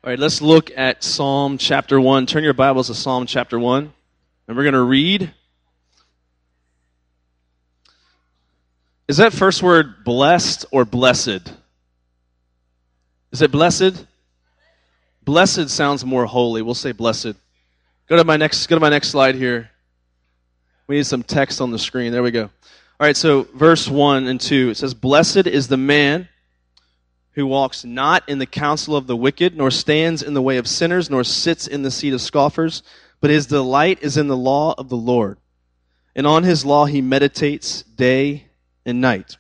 All 0.02 0.10
right, 0.10 0.18
let's 0.18 0.42
look 0.42 0.72
at 0.78 1.04
Psalm 1.04 1.58
chapter 1.58 2.00
1. 2.00 2.26
Turn 2.26 2.42
your 2.42 2.54
Bibles 2.54 2.88
to 2.88 2.94
Psalm 2.94 3.26
chapter 3.26 3.60
1, 3.60 3.92
and 4.48 4.58
we're 4.58 4.64
going 4.64 4.72
to 4.72 4.82
read. 4.82 5.34
Is 9.10 9.18
that 9.18 9.34
first 9.34 9.62
word 9.62 10.06
blessed 10.06 10.68
or 10.72 10.86
blessed? 10.86 11.52
Is 13.34 13.42
it 13.42 13.52
blessed? 13.52 14.06
Blessed 15.26 15.70
sounds 15.70 16.06
more 16.06 16.26
holy. 16.26 16.62
We'll 16.62 16.76
say 16.76 16.94
blessed. 16.94 17.34
Go 18.08 18.16
to 18.16 18.24
my 18.24 18.38
next 18.38 18.68
go 18.68 18.78
to 18.78 18.80
my 18.80 18.88
next 18.88 19.10
slide 19.10 19.36
here. 19.36 19.70
We 20.88 20.96
need 20.96 21.08
some 21.08 21.24
text 21.24 21.60
on 21.60 21.72
the 21.72 21.80
screen. 21.80 22.14
There 22.14 22.24
we 22.24 22.32
go. 22.32 22.44
All 22.44 22.50
right, 23.02 23.18
so 23.18 23.50
verse 23.54 23.90
1 23.90 24.28
and 24.28 24.40
2 24.40 24.70
it 24.70 24.78
says 24.78 24.94
blessed 24.94 25.46
is 25.46 25.68
the 25.68 25.76
man 25.76 26.30
who 27.40 27.48
walks 27.48 27.86
not 27.86 28.28
in 28.28 28.38
the 28.38 28.46
counsel 28.46 28.98
of 28.98 29.08
the 29.08 29.16
wicked, 29.16 29.56
nor 29.56 29.72
stands 29.72 30.22
in 30.22 30.34
the 30.34 30.42
way 30.42 30.58
of 30.58 30.68
sinners, 30.68 31.10
nor 31.10 31.24
sits 31.24 31.68
in 31.68 31.84
the 31.84 31.90
seat 31.90 32.14
of 32.14 32.22
scoffers, 32.22 32.84
but 33.22 33.30
his 33.30 33.48
delight 33.48 34.00
is 34.02 34.18
in 34.18 34.28
the 34.28 34.36
law 34.36 34.76
of 34.78 34.90
the 34.90 34.98
Lord. 34.98 35.38
And 36.16 36.28
on 36.28 36.44
his 36.44 36.66
law 36.66 36.86
he 36.86 37.02
meditates 37.02 37.84
day 37.84 38.48
and 38.86 39.00
night. 39.00 39.38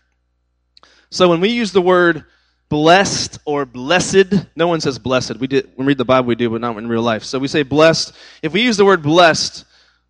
So 1.09 1.27
when 1.27 1.41
we 1.41 1.49
use 1.49 1.73
the 1.73 1.81
word 1.81 2.23
blessed 2.69 3.39
or 3.43 3.65
blessed, 3.65 4.33
no 4.55 4.67
one 4.67 4.79
says 4.79 4.97
blessed. 4.97 5.37
We 5.37 5.47
did 5.47 5.65
when 5.75 5.85
we 5.85 5.91
read 5.91 5.97
the 5.97 6.05
Bible 6.05 6.29
we 6.29 6.35
do, 6.35 6.49
but 6.49 6.61
not 6.61 6.77
in 6.77 6.87
real 6.87 7.01
life. 7.01 7.23
So 7.23 7.37
we 7.37 7.49
say 7.49 7.63
blessed. 7.63 8.13
If 8.41 8.53
we 8.53 8.61
use 8.61 8.77
the 8.77 8.85
word 8.85 9.03
blessed, 9.03 9.65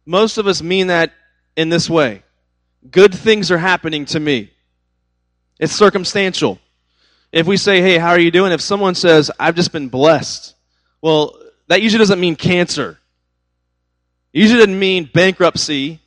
most 0.06 0.38
of 0.38 0.46
us 0.46 0.62
mean 0.62 0.88
that 0.88 1.12
in 1.56 1.70
this 1.70 1.90
way. 1.90 2.22
Good 2.92 3.16
things 3.16 3.50
are 3.50 3.58
happening 3.58 4.06
to 4.06 4.20
me. 4.20 4.52
It's 5.60 5.74
circumstantial. 5.74 6.60
If 7.32 7.46
we 7.46 7.58
say, 7.58 7.82
hey, 7.82 7.98
how 7.98 8.10
are 8.10 8.20
you 8.20 8.32
doing? 8.32 8.52
If 8.52 8.62
someone 8.62 8.96
says, 8.96 9.30
I've 9.40 9.56
just 9.56 9.72
been 9.72 9.90
blessed, 9.90 10.56
well, 11.02 11.40
that 11.68 11.82
usually 11.82 12.00
doesn't 12.00 12.20
mean 12.20 12.36
cancer. 12.36 12.98
It 14.34 14.40
usually 14.40 14.60
doesn't 14.60 14.80
mean 14.80 15.10
bankruptcy. 15.14 16.00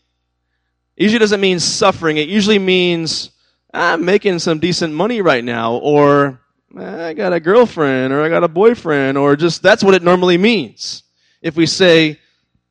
It 0.97 1.03
usually 1.03 1.21
doesn't 1.21 1.41
mean 1.41 1.61
suffering. 1.61 2.17
It 2.17 2.29
usually 2.29 2.59
means, 2.59 3.31
I'm 3.73 4.05
making 4.05 4.41
some 4.41 4.59
decent 4.59 4.93
money 4.93 5.21
right 5.21 5.45
now, 5.45 5.75
or 5.77 6.41
I 6.77 7.15
got 7.15 7.33
a 7.33 7.41
girlfriend, 7.41 8.13
or 8.13 8.23
I 8.23 8.29
got 8.29 8.45
a 8.45 8.49
boyfriend, 8.49 9.17
or 9.17 9.37
just 9.37 9.63
that's 9.63 9.85
what 9.85 9.95
it 9.95 10.03
normally 10.03 10.39
means 10.39 11.05
if 11.41 11.57
we 11.57 11.67
say 11.67 12.19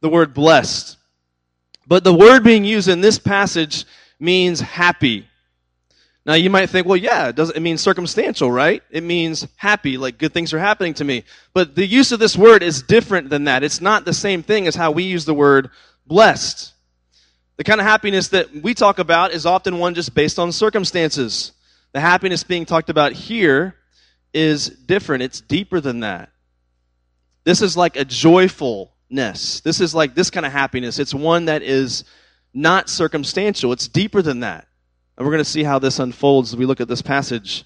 the 0.02 0.10
word 0.10 0.34
blessed. 0.34 0.98
But 1.88 2.04
the 2.04 2.14
word 2.14 2.44
being 2.44 2.66
used 2.66 2.88
in 2.88 3.02
this 3.02 3.18
passage 3.20 3.86
means 4.20 4.60
happy. 4.60 5.28
Now 6.26 6.36
you 6.36 6.52
might 6.52 6.70
think, 6.70 6.86
well, 6.86 6.98
yeah, 6.98 7.30
it 7.30 7.36
doesn't 7.36 7.58
it 7.58 7.62
means 7.62 7.82
circumstantial, 7.82 8.52
right? 8.52 8.84
It 8.92 9.04
means 9.04 9.48
happy, 9.56 9.98
like 9.98 10.20
good 10.20 10.34
things 10.34 10.54
are 10.54 10.60
happening 10.60 10.94
to 10.96 11.04
me. 11.04 11.24
But 11.54 11.76
the 11.76 11.86
use 11.86 12.12
of 12.12 12.20
this 12.20 12.38
word 12.38 12.62
is 12.62 12.84
different 12.84 13.30
than 13.30 13.46
that. 13.46 13.64
It's 13.64 13.82
not 13.82 14.06
the 14.06 14.14
same 14.14 14.44
thing 14.44 14.68
as 14.68 14.76
how 14.76 14.92
we 14.92 15.04
use 15.04 15.26
the 15.26 15.34
word 15.34 15.72
blessed. 16.06 16.74
The 17.58 17.64
kind 17.64 17.82
of 17.82 17.88
happiness 17.88 18.30
that 18.30 18.52
we 18.54 18.74
talk 18.74 19.00
about 19.00 19.32
is 19.32 19.46
often 19.46 19.80
one 19.80 19.96
just 19.96 20.14
based 20.14 20.38
on 20.38 20.52
circumstances. 20.52 21.54
The 21.92 22.00
happiness 22.00 22.44
being 22.44 22.66
talked 22.66 22.90
about 22.90 23.14
here 23.14 23.76
is 24.34 24.70
different. 24.70 25.24
It's 25.24 25.42
deeper 25.42 25.80
than 25.80 26.02
that. 26.02 26.30
This 27.44 27.62
is 27.62 27.76
like 27.76 27.98
a 27.98 28.06
joyfulness. 28.06 29.62
This 29.62 29.82
is 29.82 29.96
like 29.96 30.14
this 30.14 30.30
kind 30.30 30.46
of 30.46 30.52
happiness. 30.52 31.00
It's 31.00 31.14
one 31.14 31.46
that 31.46 31.64
is 31.64 32.04
not 32.54 32.90
circumstantial. 32.90 33.74
It's 33.74 33.88
deeper 33.88 34.22
than 34.22 34.42
that. 34.42 34.68
And 35.18 35.26
we're 35.26 35.34
going 35.34 35.44
to 35.44 35.50
see 35.50 35.64
how 35.64 35.80
this 35.80 36.00
unfolds 36.00 36.54
as 36.54 36.58
we 36.58 36.66
look 36.66 36.82
at 36.82 36.88
this 36.88 37.02
passage. 37.02 37.66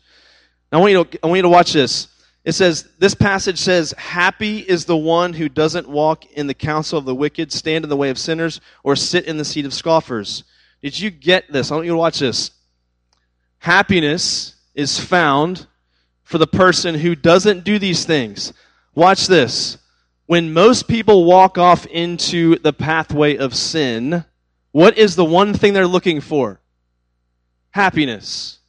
I 0.71 0.77
want, 0.77 0.91
you 0.91 1.03
to, 1.05 1.19
I 1.23 1.27
want 1.27 1.37
you 1.37 1.43
to 1.43 1.49
watch 1.49 1.73
this. 1.73 2.09
It 2.43 2.53
says, 2.53 2.87
this 2.99 3.15
passage 3.15 3.57
says, 3.57 3.93
Happy 3.97 4.59
is 4.59 4.85
the 4.85 4.97
one 4.97 5.33
who 5.33 5.49
doesn't 5.49 5.89
walk 5.89 6.25
in 6.31 6.47
the 6.47 6.53
counsel 6.53 6.99
of 6.99 7.05
the 7.05 7.15
wicked, 7.15 7.51
stand 7.51 7.83
in 7.83 7.89
the 7.89 7.97
way 7.97 8.09
of 8.09 8.19
sinners, 8.19 8.61
or 8.83 8.95
sit 8.95 9.25
in 9.25 9.37
the 9.37 9.45
seat 9.45 9.65
of 9.65 9.73
scoffers. 9.73 10.43
Did 10.81 10.99
you 10.99 11.09
get 11.09 11.51
this? 11.51 11.71
I 11.71 11.75
want 11.75 11.85
you 11.85 11.93
to 11.93 11.97
watch 11.97 12.19
this. 12.19 12.51
Happiness 13.57 14.55
is 14.75 14.99
found 14.99 15.65
for 16.23 16.37
the 16.37 16.47
person 16.47 16.95
who 16.95 17.15
doesn't 17.15 17.63
do 17.63 17.79
these 17.79 18.05
things. 18.05 18.53
Watch 18.93 19.27
this. 19.27 19.77
When 20.27 20.53
most 20.53 20.87
people 20.87 21.25
walk 21.25 21.57
off 21.57 21.85
into 21.87 22.59
the 22.59 22.73
pathway 22.73 23.37
of 23.37 23.55
sin, 23.55 24.25
what 24.71 24.97
is 24.97 25.15
the 25.15 25.25
one 25.25 25.53
thing 25.53 25.73
they're 25.73 25.87
looking 25.87 26.21
for? 26.21 26.59
Happiness. 27.75 28.59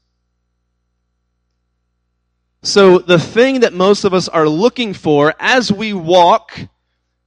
So, 2.65 2.99
the 2.99 3.21
thing 3.21 3.61
that 3.61 3.73
most 3.73 4.03
of 4.03 4.13
us 4.13 4.29
are 4.29 4.49
looking 4.49 4.95
for 4.95 5.33
as 5.39 5.73
we 5.73 5.93
walk 5.93 6.59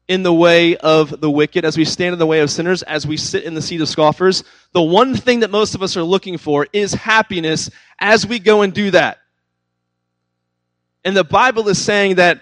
in 0.10 0.22
the 0.22 0.34
way 0.34 0.76
of 0.76 1.22
the 1.22 1.32
wicked, 1.32 1.64
as 1.64 1.78
we 1.78 1.86
stand 1.86 2.12
in 2.12 2.20
the 2.20 2.26
way 2.26 2.42
of 2.42 2.52
sinners, 2.52 2.84
as 2.84 3.08
we 3.08 3.16
sit 3.16 3.46
in 3.46 3.54
the 3.54 3.62
seat 3.62 3.80
of 3.80 3.88
scoffers, 3.88 4.44
the 4.74 4.82
one 4.82 5.16
thing 5.16 5.40
that 5.40 5.52
most 5.52 5.74
of 5.74 5.82
us 5.82 5.96
are 5.96 6.04
looking 6.04 6.38
for 6.38 6.68
is 6.74 6.94
happiness 6.94 7.70
as 7.98 8.28
we 8.28 8.40
go 8.40 8.62
and 8.62 8.74
do 8.74 8.92
that. 8.92 9.20
And 11.06 11.16
the 11.16 11.24
Bible 11.24 11.70
is 11.70 11.82
saying 11.82 12.16
that 12.16 12.42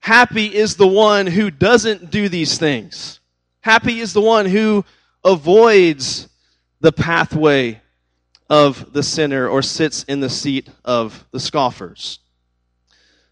happy 0.00 0.46
is 0.46 0.76
the 0.76 0.88
one 0.88 1.26
who 1.26 1.50
doesn't 1.50 2.10
do 2.10 2.30
these 2.30 2.56
things. 2.56 3.20
Happy 3.60 4.00
is 4.00 4.14
the 4.14 4.22
one 4.22 4.46
who 4.46 4.82
avoids 5.22 6.26
the 6.80 6.90
pathway 6.90 7.81
of 8.48 8.92
the 8.92 9.02
sinner 9.02 9.48
or 9.48 9.62
sits 9.62 10.04
in 10.04 10.20
the 10.20 10.30
seat 10.30 10.68
of 10.84 11.26
the 11.30 11.40
scoffers. 11.40 12.18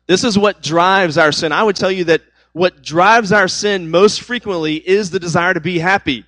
This 0.06 0.24
is 0.24 0.38
what 0.38 0.62
drives 0.62 1.18
our 1.18 1.30
sin. 1.30 1.52
I 1.52 1.62
would 1.62 1.76
tell 1.76 1.90
you 1.90 2.04
that 2.04 2.22
what 2.52 2.82
drives 2.82 3.30
our 3.30 3.46
sin 3.46 3.90
most 3.90 4.22
frequently 4.22 4.76
is 4.76 5.10
the 5.10 5.20
desire 5.20 5.54
to 5.54 5.60
be 5.60 5.78
happy. 5.78 6.24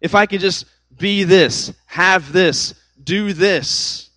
If 0.00 0.14
I 0.14 0.26
could 0.26 0.40
just 0.40 0.66
be 0.98 1.24
this, 1.24 1.72
have 1.86 2.32
this, 2.32 2.74
do 3.02 3.32
this, 3.32 4.10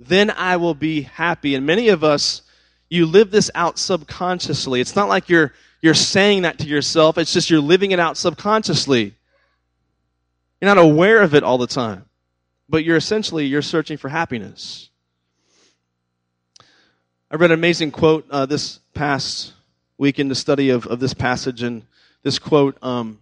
then 0.00 0.30
I 0.30 0.56
will 0.56 0.74
be 0.74 1.02
happy. 1.02 1.54
And 1.54 1.66
many 1.66 1.90
of 1.90 2.02
us, 2.02 2.42
you 2.88 3.06
live 3.06 3.30
this 3.30 3.50
out 3.54 3.78
subconsciously. 3.78 4.80
It's 4.80 4.96
not 4.96 5.08
like 5.08 5.28
you're, 5.28 5.52
you're 5.80 5.94
saying 5.94 6.42
that 6.42 6.58
to 6.58 6.66
yourself, 6.66 7.16
it's 7.16 7.32
just 7.32 7.48
you're 7.48 7.60
living 7.60 7.92
it 7.92 8.00
out 8.00 8.16
subconsciously. 8.16 9.14
You're 10.60 10.74
not 10.74 10.78
aware 10.78 11.22
of 11.22 11.34
it 11.34 11.44
all 11.44 11.58
the 11.58 11.68
time 11.68 12.06
but 12.70 12.84
you're 12.84 12.96
essentially 12.96 13.46
you're 13.46 13.62
searching 13.62 13.96
for 13.96 14.08
happiness. 14.08 14.90
I 17.30 17.36
read 17.36 17.50
an 17.50 17.58
amazing 17.58 17.90
quote 17.90 18.26
uh, 18.30 18.46
this 18.46 18.78
past 18.94 19.52
week 19.98 20.18
in 20.18 20.28
the 20.28 20.34
study 20.34 20.70
of, 20.70 20.86
of 20.86 21.00
this 21.00 21.12
passage, 21.12 21.62
and 21.62 21.82
this 22.22 22.38
quote 22.38 22.78
um, 22.82 23.20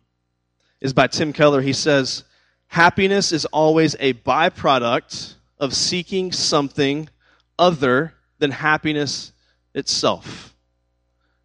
is 0.81 0.93
by 0.93 1.07
Tim 1.07 1.33
Keller. 1.33 1.63
He 1.63 1.73
says, 1.73 2.25
Happiness 2.69 3.33
is 3.33 3.47
always 3.47 3.97
a 3.99 4.13
byproduct 4.13 5.35
of 5.59 5.75
seeking 5.75 6.31
something 6.31 7.09
other 7.59 8.13
than 8.39 8.51
happiness 8.51 9.33
itself. 9.75 10.55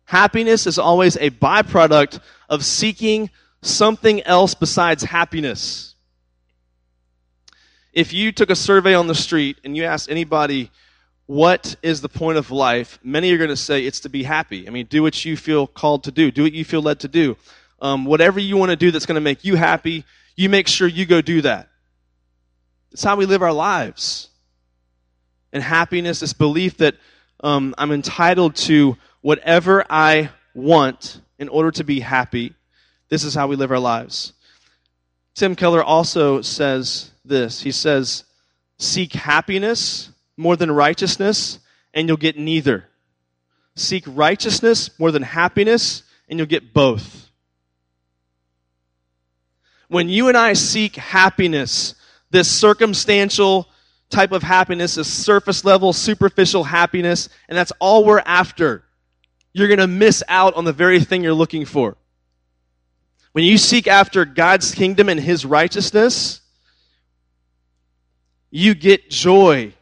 Happiness 0.03 0.67
is 0.67 0.77
always 0.77 1.15
a 1.17 1.29
byproduct 1.31 2.19
of 2.49 2.65
seeking 2.65 3.29
something 3.61 4.21
else 4.23 4.53
besides 4.53 5.03
happiness 5.03 5.92
if 7.93 8.11
you 8.11 8.31
took 8.31 8.49
a 8.49 8.55
survey 8.55 8.95
on 8.95 9.07
the 9.07 9.15
street 9.15 9.59
and 9.63 9.77
you 9.77 9.83
asked 9.83 10.09
anybody, 10.09 10.71
what 11.27 11.75
is 11.83 12.01
the 12.01 12.09
point 12.09 12.37
of 12.37 12.51
life? 12.51 12.99
Many 13.03 13.31
are 13.31 13.37
going 13.37 13.49
to 13.49 13.55
say 13.55 13.85
it's 13.85 14.01
to 14.01 14.09
be 14.09 14.23
happy. 14.23 14.67
I 14.67 14.71
mean, 14.71 14.87
do 14.87 15.03
what 15.03 15.23
you 15.23 15.37
feel 15.37 15.67
called 15.67 16.03
to 16.05 16.11
do, 16.11 16.31
do 16.31 16.43
what 16.43 16.53
you 16.53 16.65
feel 16.65 16.81
led 16.81 16.99
to 17.01 17.07
do. 17.07 17.37
Um, 17.81 18.05
whatever 18.05 18.39
you 18.39 18.57
want 18.57 18.71
to 18.71 18.75
do 18.75 18.91
that's 18.91 19.05
going 19.05 19.15
to 19.15 19.21
make 19.21 19.45
you 19.45 19.55
happy, 19.55 20.05
you 20.35 20.49
make 20.49 20.67
sure 20.67 20.87
you 20.87 21.05
go 21.05 21.21
do 21.21 21.41
that. 21.41 21.69
It's 22.91 23.03
how 23.03 23.15
we 23.15 23.25
live 23.25 23.41
our 23.41 23.53
lives. 23.53 24.29
And 25.51 25.61
happiness, 25.61 26.19
this 26.19 26.33
belief 26.33 26.77
that 26.77 26.95
um, 27.43 27.75
I'm 27.77 27.91
entitled 27.91 28.55
to 28.55 28.97
whatever 29.21 29.85
I 29.89 30.29
want 30.55 31.21
in 31.37 31.47
order 31.49 31.71
to 31.71 31.83
be 31.83 31.99
happy. 31.99 32.55
This 33.09 33.23
is 33.23 33.35
how 33.35 33.47
we 33.47 33.55
live 33.55 33.71
our 33.71 33.79
lives. 33.79 34.33
Tim 35.35 35.55
Keller 35.55 35.83
also 35.83 36.41
says 36.41 37.11
this. 37.25 37.61
He 37.61 37.71
says, 37.71 38.23
Seek 38.77 39.13
happiness 39.13 40.09
more 40.37 40.55
than 40.55 40.71
righteousness, 40.71 41.59
and 41.93 42.07
you'll 42.07 42.17
get 42.17 42.37
neither. 42.37 42.85
Seek 43.75 44.03
righteousness 44.07 44.89
more 44.99 45.11
than 45.11 45.23
happiness, 45.23 46.03
and 46.27 46.39
you'll 46.39 46.47
get 46.47 46.73
both. 46.73 47.29
When 49.87 50.09
you 50.09 50.27
and 50.27 50.37
I 50.37 50.53
seek 50.53 50.95
happiness, 50.95 51.95
this 52.31 52.49
circumstantial 52.49 53.67
type 54.09 54.31
of 54.31 54.43
happiness, 54.43 54.95
this 54.95 55.11
surface 55.11 55.63
level, 55.63 55.93
superficial 55.93 56.63
happiness, 56.63 57.29
and 57.47 57.57
that's 57.57 57.71
all 57.79 58.05
we're 58.05 58.19
after, 58.25 58.83
you're 59.53 59.67
going 59.67 59.79
to 59.79 59.87
miss 59.87 60.23
out 60.27 60.55
on 60.55 60.65
the 60.65 60.73
very 60.73 60.99
thing 60.99 61.23
you're 61.23 61.33
looking 61.33 61.65
for. 61.65 61.95
When 63.33 63.43
you 63.43 63.57
seek 63.57 63.87
after 63.87 64.25
God's 64.25 64.73
kingdom 64.73 65.09
and 65.09 65.19
His 65.19 65.45
righteousness, 65.45 66.41
you 68.55 68.75
get 68.75 69.09
joy 69.09 69.73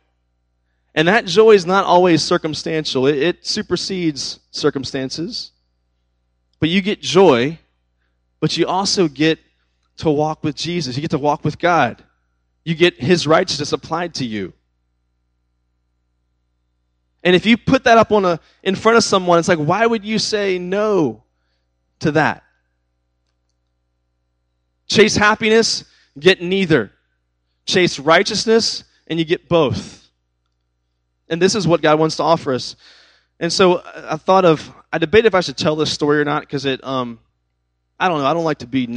And 0.96 1.08
that 1.08 1.26
joy 1.26 1.52
is 1.52 1.66
not 1.66 1.86
always 1.86 2.22
circumstantial, 2.22 3.08
it, 3.08 3.18
it 3.18 3.46
supersedes 3.46 4.40
circumstances. 4.52 5.52
But 6.60 6.70
you 6.70 6.82
get 6.82 7.02
joy, 7.02 7.60
but 8.40 8.58
you 8.58 8.68
also 8.68 9.08
get 9.08 9.40
to 9.98 10.10
walk 10.10 10.44
with 10.44 10.56
Jesus. 10.56 10.96
You 10.96 11.02
get 11.02 11.12
to 11.12 11.18
walk 11.18 11.44
with 11.44 11.60
God. 11.60 12.04
You 12.64 12.76
get 12.76 13.00
His 13.00 13.26
righteousness 13.26 13.72
applied 13.72 14.16
to 14.16 14.26
you. 14.26 14.54
And 17.24 17.36
if 17.36 17.46
you 17.46 17.56
put 17.56 17.86
that 17.86 17.98
up 17.98 18.12
on 18.12 18.26
a, 18.26 18.40
in 18.64 18.76
front 18.76 18.98
of 18.98 19.04
someone, 19.04 19.40
it's 19.40 19.48
like, 19.48 19.60
why 19.60 19.86
would 19.86 20.04
you 20.04 20.20
say 20.20 20.60
no 20.60 21.24
to 22.00 22.12
that? 22.14 22.44
Chase 24.88 25.16
happiness, 25.16 25.86
get 26.20 26.42
neither. 26.42 26.92
Chase 27.66 28.00
righteousness, 28.00 28.84
and 29.08 29.20
you 29.20 29.26
get 29.26 29.48
both. 29.48 30.10
And 31.30 31.42
this 31.42 31.56
is 31.56 31.68
what 31.68 31.82
God 31.82 32.00
wants 32.00 32.18
to 32.18 32.24
offer 32.24 32.54
us. 32.54 32.76
And 33.40 33.52
so 33.52 33.82
I 33.96 34.18
thought 34.18 34.46
of, 34.46 34.72
I 34.92 34.98
debated 34.98 35.28
if 35.28 35.36
I 35.36 35.42
should 35.42 35.58
tell 35.58 35.76
this 35.76 35.92
story 35.92 36.20
or 36.20 36.26
not 36.26 36.42
because 36.42 36.66
it, 36.66 36.84
um, 36.84 37.20
I 38.00 38.08
don't 38.08 38.20
know, 38.20 38.26
I 38.26 38.34
don't 38.34 38.44
like 38.44 38.60
to 38.60 38.68
be 38.68 38.88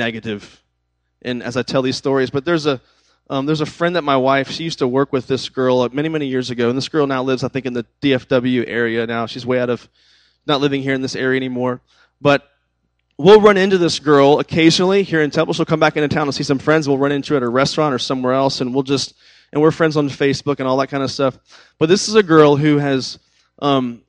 and 1.23 1.43
as 1.43 1.57
I 1.57 1.63
tell 1.63 1.83
these 1.83 1.97
stories, 1.97 2.31
but 2.31 2.45
there's 2.45 2.67
a, 2.67 2.81
um, 3.31 3.47
there's 3.47 3.63
a 3.63 3.67
friend 3.67 3.97
that 3.97 4.03
my 4.03 4.17
wife, 4.17 4.51
she 4.51 4.65
used 4.65 4.81
to 4.81 4.89
work 4.89 5.13
with 5.13 5.27
this 5.27 5.49
girl 5.49 5.89
many, 5.89 6.11
many 6.11 6.27
years 6.27 6.51
ago, 6.51 6.69
and 6.69 6.77
this 6.77 6.91
girl 6.91 7.07
now 7.07 7.23
lives, 7.23 7.43
I 7.43 7.49
think, 7.49 7.65
in 7.65 7.73
the 7.73 7.87
DFW 8.03 8.65
area 8.67 9.07
now. 9.07 9.25
She's 9.25 9.47
way 9.47 9.61
out 9.61 9.71
of, 9.71 9.89
not 10.47 10.61
living 10.61 10.83
here 10.83 10.93
in 10.93 11.01
this 11.01 11.17
area 11.17 11.39
anymore. 11.39 11.81
But 12.21 12.47
we'll 13.19 13.41
run 13.41 13.57
into 13.57 13.79
this 13.79 13.99
girl 13.99 14.41
occasionally 14.41 15.03
here 15.03 15.23
in 15.23 15.31
Temple. 15.31 15.55
She'll 15.55 15.65
come 15.65 15.81
back 15.81 15.97
into 15.97 16.09
town 16.09 16.27
to 16.27 16.33
see 16.33 16.43
some 16.43 16.59
friends. 16.59 16.89
We'll 16.89 16.99
run 16.99 17.13
into 17.13 17.35
her 17.35 17.37
at 17.39 17.43
a 17.43 17.49
restaurant 17.49 17.95
or 17.95 17.99
somewhere 17.99 18.33
else, 18.33 18.61
and 18.61 18.75
we'll 18.75 18.83
just, 18.83 19.15
and 19.53 19.63
we're 19.63 19.71
friends 19.71 19.97
on 19.97 20.09
Facebook 20.09 20.59
and 20.59 20.69
all 20.69 20.77
that 20.79 20.89
kind 20.89 21.03
of 21.03 21.11
stuff. 21.11 21.39
But 21.79 21.89
this 21.89 22.09
is 22.09 22.15
a 22.15 22.23
girl 22.23 22.57
who 22.57 22.79
has, 22.79 23.19
um, 23.61 24.03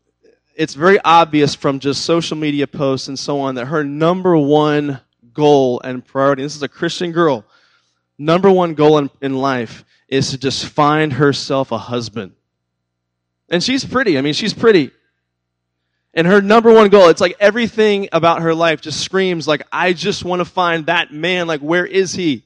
it's 0.56 0.74
very 0.74 1.00
obvious 1.00 1.54
from 1.54 1.80
just 1.80 2.06
social 2.06 2.38
media 2.38 2.68
posts 2.68 3.08
and 3.08 3.20
so 3.20 3.40
on 3.42 3.56
that 3.56 3.66
her 3.66 3.84
number 3.84 4.38
one 4.38 5.02
goal 5.34 5.82
and 5.84 6.06
priority, 6.06 6.44
this 6.44 6.56
is 6.56 6.64
a 6.64 6.68
Christian 6.68 7.12
girl, 7.12 7.46
number 8.18 8.50
one 8.50 8.74
goal 8.74 8.98
in, 8.98 9.10
in 9.22 9.36
life 9.36 9.84
is 10.08 10.32
to 10.32 10.38
just 10.38 10.66
find 10.66 11.14
herself 11.14 11.72
a 11.72 11.78
husband. 11.78 12.32
And 13.50 13.64
she's 13.64 13.86
pretty. 13.86 14.18
I 14.18 14.22
mean, 14.22 14.34
she's 14.34 14.54
pretty. 14.54 14.92
And 16.15 16.25
her 16.25 16.41
number 16.41 16.74
one 16.74 16.88
goal, 16.89 17.10
it's 17.10 17.19
like 17.19 17.36
everything 17.41 18.07
about 18.13 18.41
her 18.41 18.55
life 18.55 18.79
just 18.79 19.01
screams 19.01 19.48
like, 19.48 19.63
I 19.69 19.91
just 19.91 20.24
want 20.24 20.39
to 20.39 20.45
find 20.45 20.86
that 20.86 21.12
man. 21.12 21.45
Like, 21.45 21.60
where 21.60 21.86
is 21.86 22.13
he? 22.13 22.43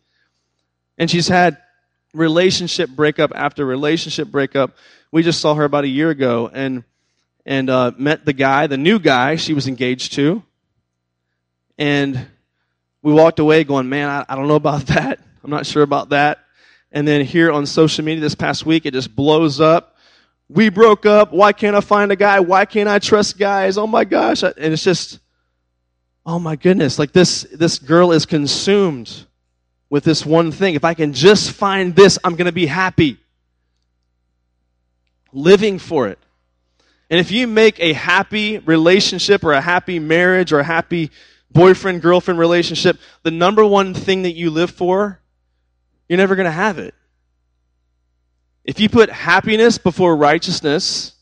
And 0.97 1.09
she's 1.09 1.27
had 1.27 1.57
relationship 2.13 2.89
breakup 2.89 3.31
after 3.35 3.63
relationship 3.63 4.27
breakup. 4.29 4.75
We 5.11 5.21
just 5.21 5.39
saw 5.39 5.53
her 5.53 5.63
about 5.63 5.83
a 5.83 5.88
year 5.88 6.09
ago 6.09 6.49
and, 6.51 6.83
and, 7.45 7.69
uh, 7.69 7.91
met 7.95 8.25
the 8.25 8.33
guy, 8.33 8.65
the 8.65 8.77
new 8.77 8.97
guy 8.97 9.35
she 9.35 9.53
was 9.53 9.67
engaged 9.67 10.13
to. 10.13 10.41
And 11.77 12.27
we 13.03 13.13
walked 13.13 13.38
away 13.38 13.63
going, 13.63 13.88
man, 13.88 14.09
I, 14.09 14.25
I 14.27 14.35
don't 14.35 14.47
know 14.47 14.55
about 14.55 14.81
that. 14.88 15.19
I'm 15.43 15.51
not 15.51 15.67
sure 15.67 15.83
about 15.83 16.09
that. 16.09 16.39
And 16.91 17.07
then 17.07 17.23
here 17.23 17.51
on 17.51 17.67
social 17.67 18.03
media 18.03 18.19
this 18.19 18.33
past 18.33 18.65
week, 18.65 18.88
it 18.88 18.93
just 18.93 19.15
blows 19.15 19.61
up. 19.61 19.95
We 20.50 20.70
broke 20.70 21.06
up. 21.06 21.32
Why 21.32 21.53
can't 21.53 21.75
I 21.75 21.82
find 21.82 22.12
a 22.12 22.15
guy? 22.15 22.39
Why 22.39 22.65
can't 22.65 22.89
I 22.89 23.00
trust 23.00 23.38
guys? 23.38 23.77
Oh 23.77 23.88
my 23.88 24.03
gosh. 24.03 24.41
And 24.41 24.53
it's 24.58 24.84
just, 24.84 25.20
oh 26.25 26.39
my 26.39 26.56
goodness. 26.56 26.98
Like 26.98 27.12
this, 27.12 27.44
this 27.53 27.77
girl 27.77 28.12
is 28.12 28.25
consumed 28.25 29.25
with 29.89 30.03
this 30.03 30.25
one 30.25 30.51
thing. 30.51 30.74
If 30.74 30.84
I 30.84 30.96
can 30.96 31.13
just 31.13 31.51
find 31.51 31.96
this, 31.96 32.18
I'm 32.24 32.36
going 32.36 32.48
to 32.48 32.51
be 32.51 32.65
happy. 32.65 33.18
Living 35.32 35.77
for 35.77 36.08
it. 36.08 36.17
And 37.12 37.19
if 37.19 37.32
you 37.32 37.47
make 37.47 37.80
a 37.80 37.93
happy 37.93 38.60
relationship 38.60 39.43
or 39.43 39.54
a 39.54 39.62
happy 39.62 40.00
marriage 40.00 40.52
or 40.52 40.60
a 40.60 40.63
happy 40.63 41.12
boyfriend 41.52 42.02
girlfriend 42.02 42.39
relationship 42.39 43.00
the 43.23 43.32
number 43.32 43.65
one 43.65 43.93
thing 43.93 44.23
that 44.23 44.34
you 44.34 44.52
live 44.52 44.69
for, 44.69 45.19
you're 46.08 46.17
never 46.17 46.36
going 46.36 46.45
to 46.45 46.52
have 46.52 46.78
it. 46.78 46.93
If 48.69 48.79
you 48.79 48.88
put 48.88 49.10
happiness 49.10 49.79
before 49.79 50.15
righteousness, 50.15 51.13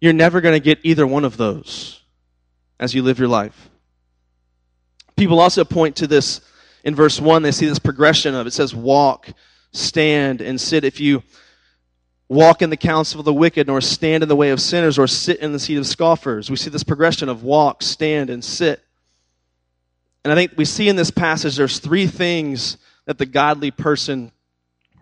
you're 0.00 0.12
never 0.12 0.40
going 0.40 0.54
to 0.54 0.64
get 0.64 0.78
either 0.84 1.04
one 1.04 1.24
of 1.24 1.36
those 1.36 2.00
as 2.78 2.94
you 2.94 3.02
live 3.02 3.18
your 3.18 3.26
life. 3.26 3.70
People 5.16 5.40
also 5.40 5.64
point 5.64 5.96
to 5.96 6.06
this 6.06 6.40
in 6.84 6.94
verse 6.94 7.20
1, 7.20 7.42
they 7.42 7.50
see 7.50 7.66
this 7.66 7.80
progression 7.80 8.36
of 8.36 8.46
it 8.46 8.52
says 8.52 8.72
walk, 8.72 9.30
stand, 9.72 10.40
and 10.40 10.60
sit. 10.60 10.84
If 10.84 11.00
you 11.00 11.24
walk 12.28 12.62
in 12.62 12.70
the 12.70 12.76
counsel 12.76 13.18
of 13.18 13.24
the 13.24 13.34
wicked, 13.34 13.66
nor 13.66 13.80
stand 13.80 14.22
in 14.22 14.28
the 14.28 14.36
way 14.36 14.50
of 14.50 14.60
sinners, 14.60 14.96
or 14.96 15.08
sit 15.08 15.40
in 15.40 15.52
the 15.52 15.58
seat 15.58 15.76
of 15.76 15.88
scoffers, 15.88 16.50
we 16.50 16.56
see 16.56 16.70
this 16.70 16.84
progression 16.84 17.28
of 17.28 17.42
walk, 17.42 17.82
stand, 17.82 18.30
and 18.30 18.44
sit. 18.44 18.80
And 20.22 20.32
I 20.32 20.36
think 20.36 20.52
we 20.54 20.64
see 20.64 20.88
in 20.88 20.94
this 20.94 21.10
passage 21.10 21.56
there's 21.56 21.80
three 21.80 22.06
things 22.06 22.76
that 23.06 23.18
the 23.18 23.26
godly 23.26 23.72
person 23.72 24.30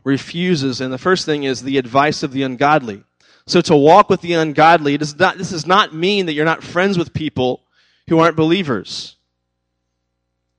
refuses. 0.08 0.80
And 0.80 0.92
the 0.92 0.98
first 0.98 1.26
thing 1.26 1.44
is 1.44 1.62
the 1.62 1.78
advice 1.78 2.22
of 2.22 2.32
the 2.32 2.42
ungodly. 2.42 3.04
So 3.46 3.60
to 3.60 3.76
walk 3.76 4.10
with 4.10 4.22
the 4.22 4.32
ungodly, 4.32 4.96
does 4.96 5.16
not, 5.18 5.38
this 5.38 5.50
does 5.50 5.66
not 5.66 5.94
mean 5.94 6.26
that 6.26 6.32
you're 6.32 6.44
not 6.44 6.64
friends 6.64 6.98
with 6.98 7.12
people 7.12 7.62
who 8.08 8.18
aren't 8.18 8.36
believers. 8.36 9.16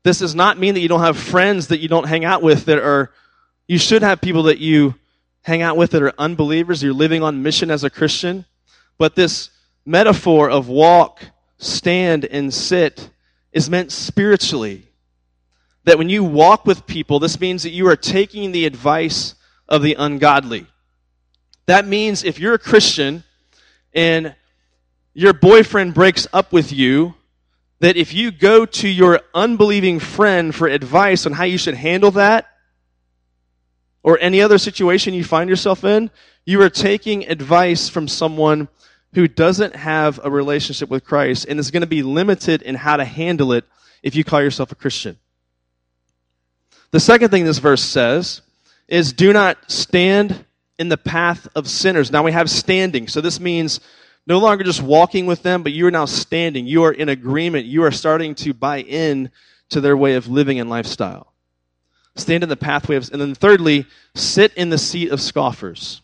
This 0.04 0.20
does 0.20 0.36
not 0.36 0.58
mean 0.58 0.76
that 0.76 0.80
you 0.80 0.88
don't 0.88 1.02
have 1.02 1.18
friends 1.18 1.68
that 1.68 1.80
you 1.80 1.88
don't 1.88 2.08
hang 2.08 2.24
out 2.24 2.42
with 2.42 2.66
that 2.66 2.78
are, 2.78 3.12
you 3.68 3.78
should 3.78 4.04
have 4.04 4.22
people 4.22 4.44
that 4.44 4.60
you 4.60 4.96
hang 5.42 5.62
out 5.62 5.78
with 5.78 5.92
that 5.92 6.04
are 6.04 6.14
unbelievers. 6.18 6.82
You're 6.82 6.94
living 6.94 7.24
on 7.24 7.44
mission 7.44 7.72
as 7.72 7.84
a 7.84 7.90
Christian. 7.90 8.46
But 8.98 9.16
this 9.16 9.50
metaphor 9.86 10.50
of 10.50 10.70
walk, 10.70 11.22
stand, 11.58 12.26
and 12.26 12.54
sit 12.54 13.10
is 13.52 13.70
meant 13.70 13.92
spiritually. 13.92 14.86
That 15.86 15.98
when 15.98 16.10
you 16.10 16.24
walk 16.24 16.66
with 16.66 16.86
people, 16.86 17.20
this 17.20 17.40
means 17.40 17.64
that 17.64 17.72
you 17.72 17.88
are 17.88 17.96
taking 17.96 18.52
the 18.52 18.66
advice 18.66 19.36
of 19.70 19.82
the 19.82 19.94
ungodly. 19.94 20.66
That 21.68 21.88
means 21.88 22.24
if 22.24 22.40
you're 22.40 22.56
a 22.56 22.60
Christian 22.60 23.24
and 23.94 24.36
your 25.14 25.34
boyfriend 25.34 25.94
breaks 25.94 26.28
up 26.34 26.52
with 26.52 26.74
you, 26.74 27.14
that 27.80 27.96
if 27.96 28.14
you 28.14 28.32
go 28.32 28.66
to 28.66 28.88
your 28.90 29.22
unbelieving 29.34 30.00
friend 30.00 30.54
for 30.54 30.68
advice 30.68 31.26
on 31.26 31.32
how 31.32 31.46
you 31.46 31.58
should 31.58 31.76
handle 31.76 32.12
that, 32.12 32.48
or 34.02 34.18
any 34.20 34.42
other 34.42 34.58
situation 34.58 35.14
you 35.14 35.24
find 35.24 35.50
yourself 35.50 35.84
in, 35.84 36.10
you 36.46 36.62
are 36.62 36.70
taking 36.70 37.28
advice 37.28 37.90
from 37.90 38.08
someone 38.08 38.68
who 39.14 39.28
doesn't 39.28 39.76
have 39.76 40.20
a 40.24 40.32
relationship 40.32 40.90
with 40.90 41.04
Christ 41.04 41.46
and 41.48 41.60
is 41.60 41.72
going 41.72 41.82
to 41.82 41.88
be 41.88 42.04
limited 42.04 42.62
in 42.62 42.76
how 42.76 42.98
to 42.98 43.06
handle 43.06 43.54
it 43.54 43.66
if 44.02 44.16
you 44.16 44.24
call 44.24 44.42
yourself 44.42 44.72
a 44.72 44.76
Christian. 44.76 45.18
The 46.92 47.00
second 47.00 47.30
thing 47.30 47.46
this 47.46 47.60
verse 47.60 47.84
says 47.84 48.42
is 48.89 49.13
do 49.13 49.32
not 49.32 49.58
stand 49.71 50.45
in 50.78 50.89
the 50.89 50.97
path 50.97 51.47
of 51.56 51.67
sinners. 51.67 52.12
Now 52.12 52.23
we 52.23 52.32
have 52.32 52.49
standing. 52.49 53.08
So 53.08 53.21
this 53.21 53.39
means 53.39 53.80
no 54.25 54.39
longer 54.39 54.63
just 54.63 54.82
walking 54.82 55.25
with 55.25 55.43
them, 55.43 55.63
but 55.63 55.71
you 55.71 55.86
are 55.88 55.91
now 55.91 56.06
standing. 56.06 56.65
You 56.65 56.84
are 56.84 56.91
in 56.91 57.10
agreement. 57.10 57.65
You 57.65 57.84
are 57.84 57.91
starting 57.91 58.36
to 58.36 58.54
buy 58.54 58.82
in 58.82 59.32
to 59.69 59.80
their 59.80 59.95
way 59.95 60.15
of 60.15 60.28
living 60.28 60.60
and 60.60 60.69
lifestyle. 60.69 61.34
Stand 62.15 62.43
in 62.43 62.49
the 62.49 62.58
pathway 62.58 62.95
of, 62.95 63.10
and 63.12 63.21
then 63.21 63.36
thirdly, 63.36 63.86
sit 64.15 64.54
in 64.56 64.69
the 64.69 64.78
seat 64.78 65.12
of 65.12 65.21
scoffers. 65.21 66.02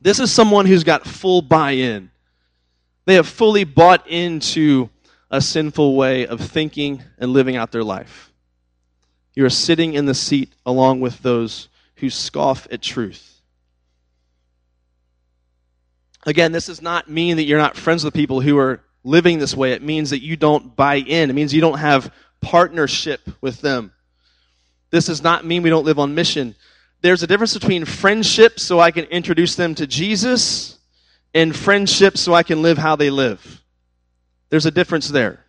This 0.00 0.20
is 0.20 0.30
someone 0.30 0.66
who's 0.66 0.84
got 0.84 1.06
full 1.06 1.42
buy 1.42 1.72
in. 1.72 2.10
They 3.06 3.14
have 3.14 3.26
fully 3.26 3.64
bought 3.64 4.06
into 4.06 4.90
a 5.30 5.40
sinful 5.40 5.96
way 5.96 6.26
of 6.26 6.40
thinking 6.40 7.02
and 7.18 7.32
living 7.32 7.56
out 7.56 7.72
their 7.72 7.84
life. 7.84 8.29
You 9.40 9.46
are 9.46 9.50
sitting 9.50 9.94
in 9.94 10.04
the 10.04 10.14
seat 10.14 10.52
along 10.66 11.00
with 11.00 11.22
those 11.22 11.68
who 11.96 12.10
scoff 12.10 12.68
at 12.70 12.82
truth. 12.82 13.40
Again, 16.26 16.52
this 16.52 16.66
does 16.66 16.82
not 16.82 17.08
mean 17.08 17.38
that 17.38 17.44
you're 17.44 17.58
not 17.58 17.76
friends 17.76 18.04
with 18.04 18.12
people 18.12 18.42
who 18.42 18.58
are 18.58 18.82
living 19.02 19.38
this 19.38 19.56
way. 19.56 19.72
It 19.72 19.82
means 19.82 20.10
that 20.10 20.22
you 20.22 20.36
don't 20.36 20.76
buy 20.76 20.96
in. 20.96 21.30
It 21.30 21.32
means 21.32 21.54
you 21.54 21.62
don't 21.62 21.78
have 21.78 22.12
partnership 22.42 23.20
with 23.40 23.62
them. 23.62 23.92
This 24.90 25.06
does 25.06 25.22
not 25.22 25.46
mean 25.46 25.62
we 25.62 25.70
don't 25.70 25.86
live 25.86 25.98
on 25.98 26.14
mission 26.14 26.54
there's 27.02 27.22
a 27.22 27.26
difference 27.26 27.54
between 27.54 27.84
friendship 27.84 28.60
so 28.60 28.78
I 28.78 28.90
can 28.90 29.04
introduce 29.06 29.54
them 29.54 29.74
to 29.76 29.86
Jesus 29.86 30.78
and 31.32 31.56
friendship 31.56 32.18
so 32.18 32.34
I 32.34 32.42
can 32.42 32.62
live 32.62 32.76
how 32.76 32.96
they 32.96 33.10
live. 33.10 33.62
There's 34.50 34.66
a 34.66 34.70
difference 34.70 35.08
there. 35.08 35.44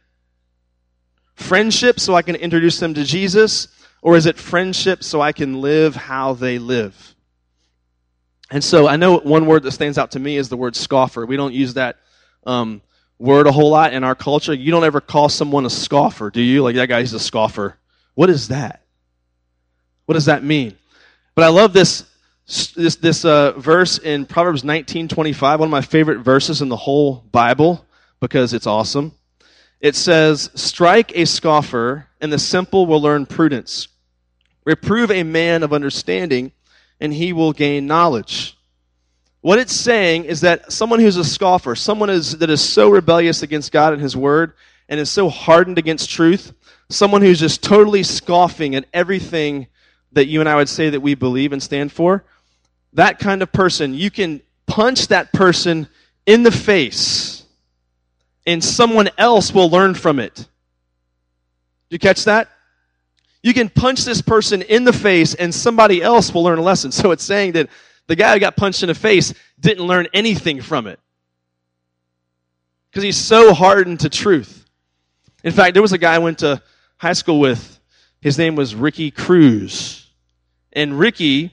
Friendship 1.42 2.00
so 2.00 2.16
I 2.16 2.22
can 2.22 2.36
introduce 2.36 2.80
them 2.80 2.94
to 2.94 3.04
Jesus, 3.04 3.68
or 4.02 4.16
is 4.16 4.26
it 4.26 4.38
friendship 4.38 5.04
so 5.04 5.22
I 5.22 5.32
can 5.32 5.62
live 5.62 5.96
how 5.96 6.34
they 6.34 6.60
live? 6.60 7.16
And 8.52 8.64
so 8.64 8.88
I 8.88 8.98
know 8.98 9.18
one 9.18 9.46
word 9.46 9.64
that 9.64 9.72
stands 9.72 9.98
out 9.98 10.12
to 10.12 10.20
me 10.20 10.38
is 10.38 10.50
the 10.50 10.58
word 10.58 10.76
scoffer. 10.76 11.26
We 11.26 11.38
don't 11.38 11.54
use 11.54 11.76
that 11.76 11.98
um, 12.46 12.82
word 13.18 13.48
a 13.48 13.52
whole 13.52 13.70
lot 13.70 13.94
in 13.94 14.04
our 14.04 14.16
culture. 14.16 14.54
You 14.54 14.72
don't 14.72 14.84
ever 14.84 15.00
call 15.00 15.30
someone 15.30 15.66
a 15.66 15.70
scoffer, 15.70 16.30
do 16.30 16.42
you? 16.42 16.64
Like 16.64 16.76
that 16.76 16.88
guy's 16.88 17.14
a 17.14 17.20
scoffer. 17.20 17.78
What 18.14 18.30
is 18.30 18.50
that? 18.50 18.82
What 20.06 20.16
does 20.16 20.26
that 20.26 20.44
mean? 20.44 20.78
But 21.36 21.46
I 21.46 21.48
love 21.48 21.72
this 21.74 22.06
this, 22.76 22.98
this 22.98 23.24
uh, 23.24 23.54
verse 23.54 23.98
in 23.98 24.26
Proverbs 24.26 24.64
19:25, 24.64 25.60
one 25.60 25.68
of 25.68 25.70
my 25.70 25.82
favorite 25.82 26.20
verses 26.20 26.62
in 26.62 26.68
the 26.68 26.76
whole 26.76 27.24
Bible 27.32 27.86
because 28.20 28.54
it's 28.54 28.68
awesome. 28.68 29.14
It 29.82 29.96
says, 29.96 30.50
"Strike 30.56 31.12
a 31.16 31.26
scoffer, 31.26 32.08
and 32.22 32.32
the 32.32 32.40
simple 32.40 32.86
will 32.86 33.02
learn 33.02 33.26
prudence. 33.26 33.90
Reprove 34.64 35.12
a 35.12 35.24
man 35.24 35.64
of 35.64 35.74
understanding, 35.74 36.54
and 37.00 37.14
he 37.14 37.34
will 37.34 37.52
gain 37.52 37.88
knowledge." 37.88 38.56
What 39.42 39.58
it's 39.58 39.74
saying 39.74 40.26
is 40.26 40.42
that 40.42 40.72
someone 40.72 41.00
who's 41.00 41.18
a 41.18 41.24
scoffer, 41.24 41.76
someone 41.76 42.12
is, 42.12 42.38
that 42.38 42.52
is 42.52 42.62
so 42.62 42.90
rebellious 42.90 43.42
against 43.42 43.72
God 43.72 43.92
and 43.92 44.02
His 44.02 44.16
Word, 44.16 44.54
and 44.88 45.00
is 45.00 45.10
so 45.10 45.30
hardened 45.30 45.80
against 45.80 46.12
truth, 46.12 46.54
someone 46.90 47.24
who's 47.24 47.40
just 47.40 47.64
totally 47.64 48.04
scoffing 48.04 48.76
at 48.76 48.86
everything 48.94 49.66
that 50.12 50.28
you 50.28 50.42
and 50.42 50.50
I 50.50 50.56
would 50.56 50.70
say 50.70 50.92
that 50.92 51.00
we 51.00 51.16
believe 51.16 51.54
and 51.54 51.64
stand 51.64 51.92
for, 51.92 52.24
that 52.94 53.18
kind 53.18 53.42
of 53.42 53.52
person, 53.52 53.94
you 53.96 54.12
can 54.12 54.42
punch 54.68 55.08
that 55.08 55.32
person 55.34 55.88
in 56.26 56.44
the 56.44 56.52
face, 56.52 57.31
and 58.46 58.64
someone 58.64 59.10
else 59.18 59.54
will 59.54 59.70
learn 59.70 59.94
from 59.94 60.20
it. 60.20 60.48
You 61.90 62.00
catch 62.00 62.26
that? 62.26 62.50
You 63.44 63.54
can 63.54 63.70
punch 63.70 64.06
this 64.06 64.22
person 64.22 64.62
in 64.62 64.84
the 64.84 64.94
face, 64.94 65.34
and 65.34 65.54
somebody 65.54 66.02
else 66.02 66.34
will 66.34 66.44
learn 66.44 66.60
a 66.60 66.62
lesson. 66.62 66.92
So 66.92 67.12
it's 67.12 67.24
saying 67.24 67.54
that 67.54 67.70
the 68.08 68.16
guy 68.16 68.34
who 68.34 68.40
got 68.40 68.56
punched 68.56 68.84
in 68.84 68.88
the 68.88 68.96
face 68.96 69.34
didn't 69.60 69.86
learn 69.86 70.08
anything 70.14 70.62
from 70.62 70.88
it 70.88 71.00
because 72.90 73.04
he's 73.04 73.18
so 73.18 73.54
hardened 73.54 74.02
to 74.02 74.10
truth. 74.10 74.66
In 75.44 75.54
fact, 75.54 75.74
there 75.74 75.82
was 75.82 75.94
a 75.94 75.98
guy 75.98 76.16
I 76.16 76.20
went 76.20 76.40
to 76.40 76.62
high 76.98 77.14
school 77.14 77.40
with. 77.40 77.80
His 78.22 78.38
name 78.38 78.56
was 78.56 78.76
Ricky 78.76 79.10
Cruz. 79.12 80.08
And 80.74 81.00
Ricky 81.00 81.52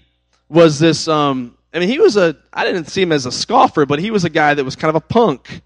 was 0.48 0.78
this, 0.78 1.08
um, 1.08 1.56
I 1.72 1.78
mean, 1.78 1.88
he 1.88 1.98
was 1.98 2.16
a, 2.16 2.36
I 2.52 2.64
didn't 2.64 2.86
see 2.86 3.02
him 3.02 3.12
as 3.12 3.24
a 3.24 3.32
scoffer, 3.32 3.86
but 3.86 3.98
he 3.98 4.10
was 4.10 4.24
a 4.24 4.30
guy 4.30 4.54
that 4.54 4.64
was 4.64 4.76
kind 4.76 4.90
of 4.90 4.96
a 4.96 5.00
punk, 5.00 5.62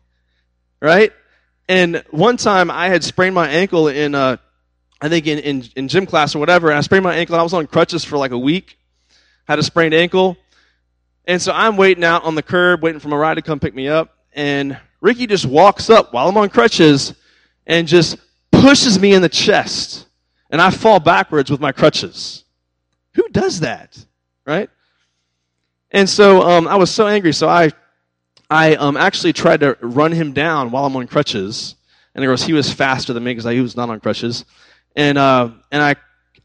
right? 0.83 1.12
And 1.68 2.05
one 2.11 2.37
time 2.37 2.71
I 2.71 2.88
had 2.88 3.05
sprained 3.05 3.35
my 3.35 3.49
ankle 3.49 3.88
in, 3.88 4.14
uh, 4.14 4.37
I 5.01 5.09
think 5.09 5.27
in, 5.27 5.38
in, 5.38 5.64
in 5.77 5.88
gym 5.88 6.07
class 6.07 6.35
or 6.35 6.40
whatever, 6.40 6.68
and 6.68 6.77
I 6.77 6.81
sprained 6.83 7.05
my 7.05 7.14
ankle. 7.14 7.37
I 7.37 7.42
was 7.42 7.55
on 7.55 7.66
crutches 7.66 8.05
for 8.05 8.18
like 8.18 8.33
a 8.33 8.38
week, 8.38 8.77
had 9.47 9.59
a 9.59 9.62
sprained 9.62 9.95
ankle. 9.95 10.37
And 11.25 11.40
so 11.40 11.53
I'm 11.53 11.77
waiting 11.77 12.03
out 12.05 12.25
on 12.25 12.35
the 12.35 12.42
curb, 12.42 12.83
waiting 12.83 13.01
for 13.01 13.09
my 13.09 13.16
ride 13.16 13.35
to 13.35 13.42
come 13.42 13.61
pick 13.61 13.75
me 13.75 13.88
up. 13.88 14.18
And 14.33 14.79
Ricky 15.01 15.27
just 15.27 15.47
walks 15.47 15.88
up 15.88 16.12
while 16.12 16.29
I'm 16.29 16.37
on 16.37 16.49
crutches 16.49 17.14
and 17.64 17.87
just 17.87 18.16
pushes 18.51 18.99
me 18.99 19.14
in 19.14 19.23
the 19.23 19.29
chest. 19.29 20.07
And 20.51 20.61
I 20.61 20.71
fall 20.71 20.99
backwards 20.99 21.51
with 21.51 21.61
my 21.61 21.71
crutches. 21.71 22.45
Who 23.14 23.29
does 23.29 23.61
that? 23.61 24.05
Right? 24.45 24.68
And 25.92 26.09
so 26.09 26.42
um, 26.42 26.66
I 26.66 26.75
was 26.77 26.90
so 26.90 27.07
angry. 27.07 27.33
So 27.33 27.49
I, 27.49 27.71
I 28.53 28.75
um, 28.75 28.99
actually 28.99 29.33
tried 29.33 29.61
to 29.61 29.79
run 29.81 30.12
him 30.12 30.33
down 30.33 30.73
while 30.73 30.85
I'm 30.85 30.95
on 30.95 31.07
crutches. 31.07 31.75
And 32.15 32.23
of 32.23 32.29
course, 32.29 32.43
he 32.43 32.53
was 32.53 32.71
faster 32.71 33.15
than 33.15 33.25
me 33.25 33.33
because 33.33 33.51
he 33.51 33.61
was 33.61 33.77
not 33.77 33.88
on 33.88 33.99
crutches. 33.99 34.45
And, 34.95 35.17
uh, 35.17 35.53
and 35.71 35.83
I, 35.83 35.97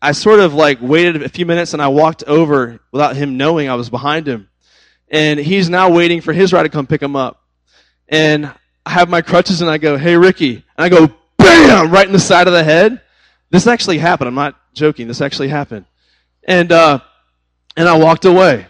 I 0.02 0.14
sort 0.14 0.40
of 0.40 0.54
like 0.54 0.80
waited 0.82 1.22
a 1.22 1.28
few 1.28 1.46
minutes 1.46 1.74
and 1.74 1.82
I 1.82 1.90
walked 1.90 2.24
over 2.24 2.80
without 2.94 3.18
him 3.18 3.36
knowing 3.36 3.68
I 3.68 3.76
was 3.76 3.90
behind 3.90 4.26
him 4.26 4.48
and 5.10 5.38
he's 5.38 5.70
now 5.70 5.90
waiting 5.90 6.22
for 6.22 6.32
his 6.32 6.54
ride 6.54 6.64
to 6.64 6.70
come 6.70 6.88
pick 6.88 7.02
him 7.02 7.18
up. 7.18 7.44
And 8.08 8.54
I 8.86 8.92
have 8.92 9.10
my 9.10 9.22
crutches 9.22 9.60
and 9.60 9.70
I 9.70 9.78
go, 9.78 9.98
hey, 9.98 10.16
Ricky. 10.16 10.56
And 10.56 10.64
I 10.78 10.88
go, 10.88 11.14
bam, 11.38 11.92
right 11.92 12.08
in 12.08 12.14
the 12.14 12.20
side 12.20 12.48
of 12.48 12.54
the 12.54 12.64
head. 12.64 13.02
This 13.50 13.68
actually 13.68 13.98
happened. 13.98 14.30
I'm 14.30 14.36
not 14.36 14.56
joking. 14.74 15.10
This 15.10 15.20
actually 15.20 15.50
happened. 15.50 15.86
And, 16.46 16.72
uh, 16.72 17.00
and 17.76 17.90
I 17.90 17.98
walked 17.98 18.24
away. 18.24 18.68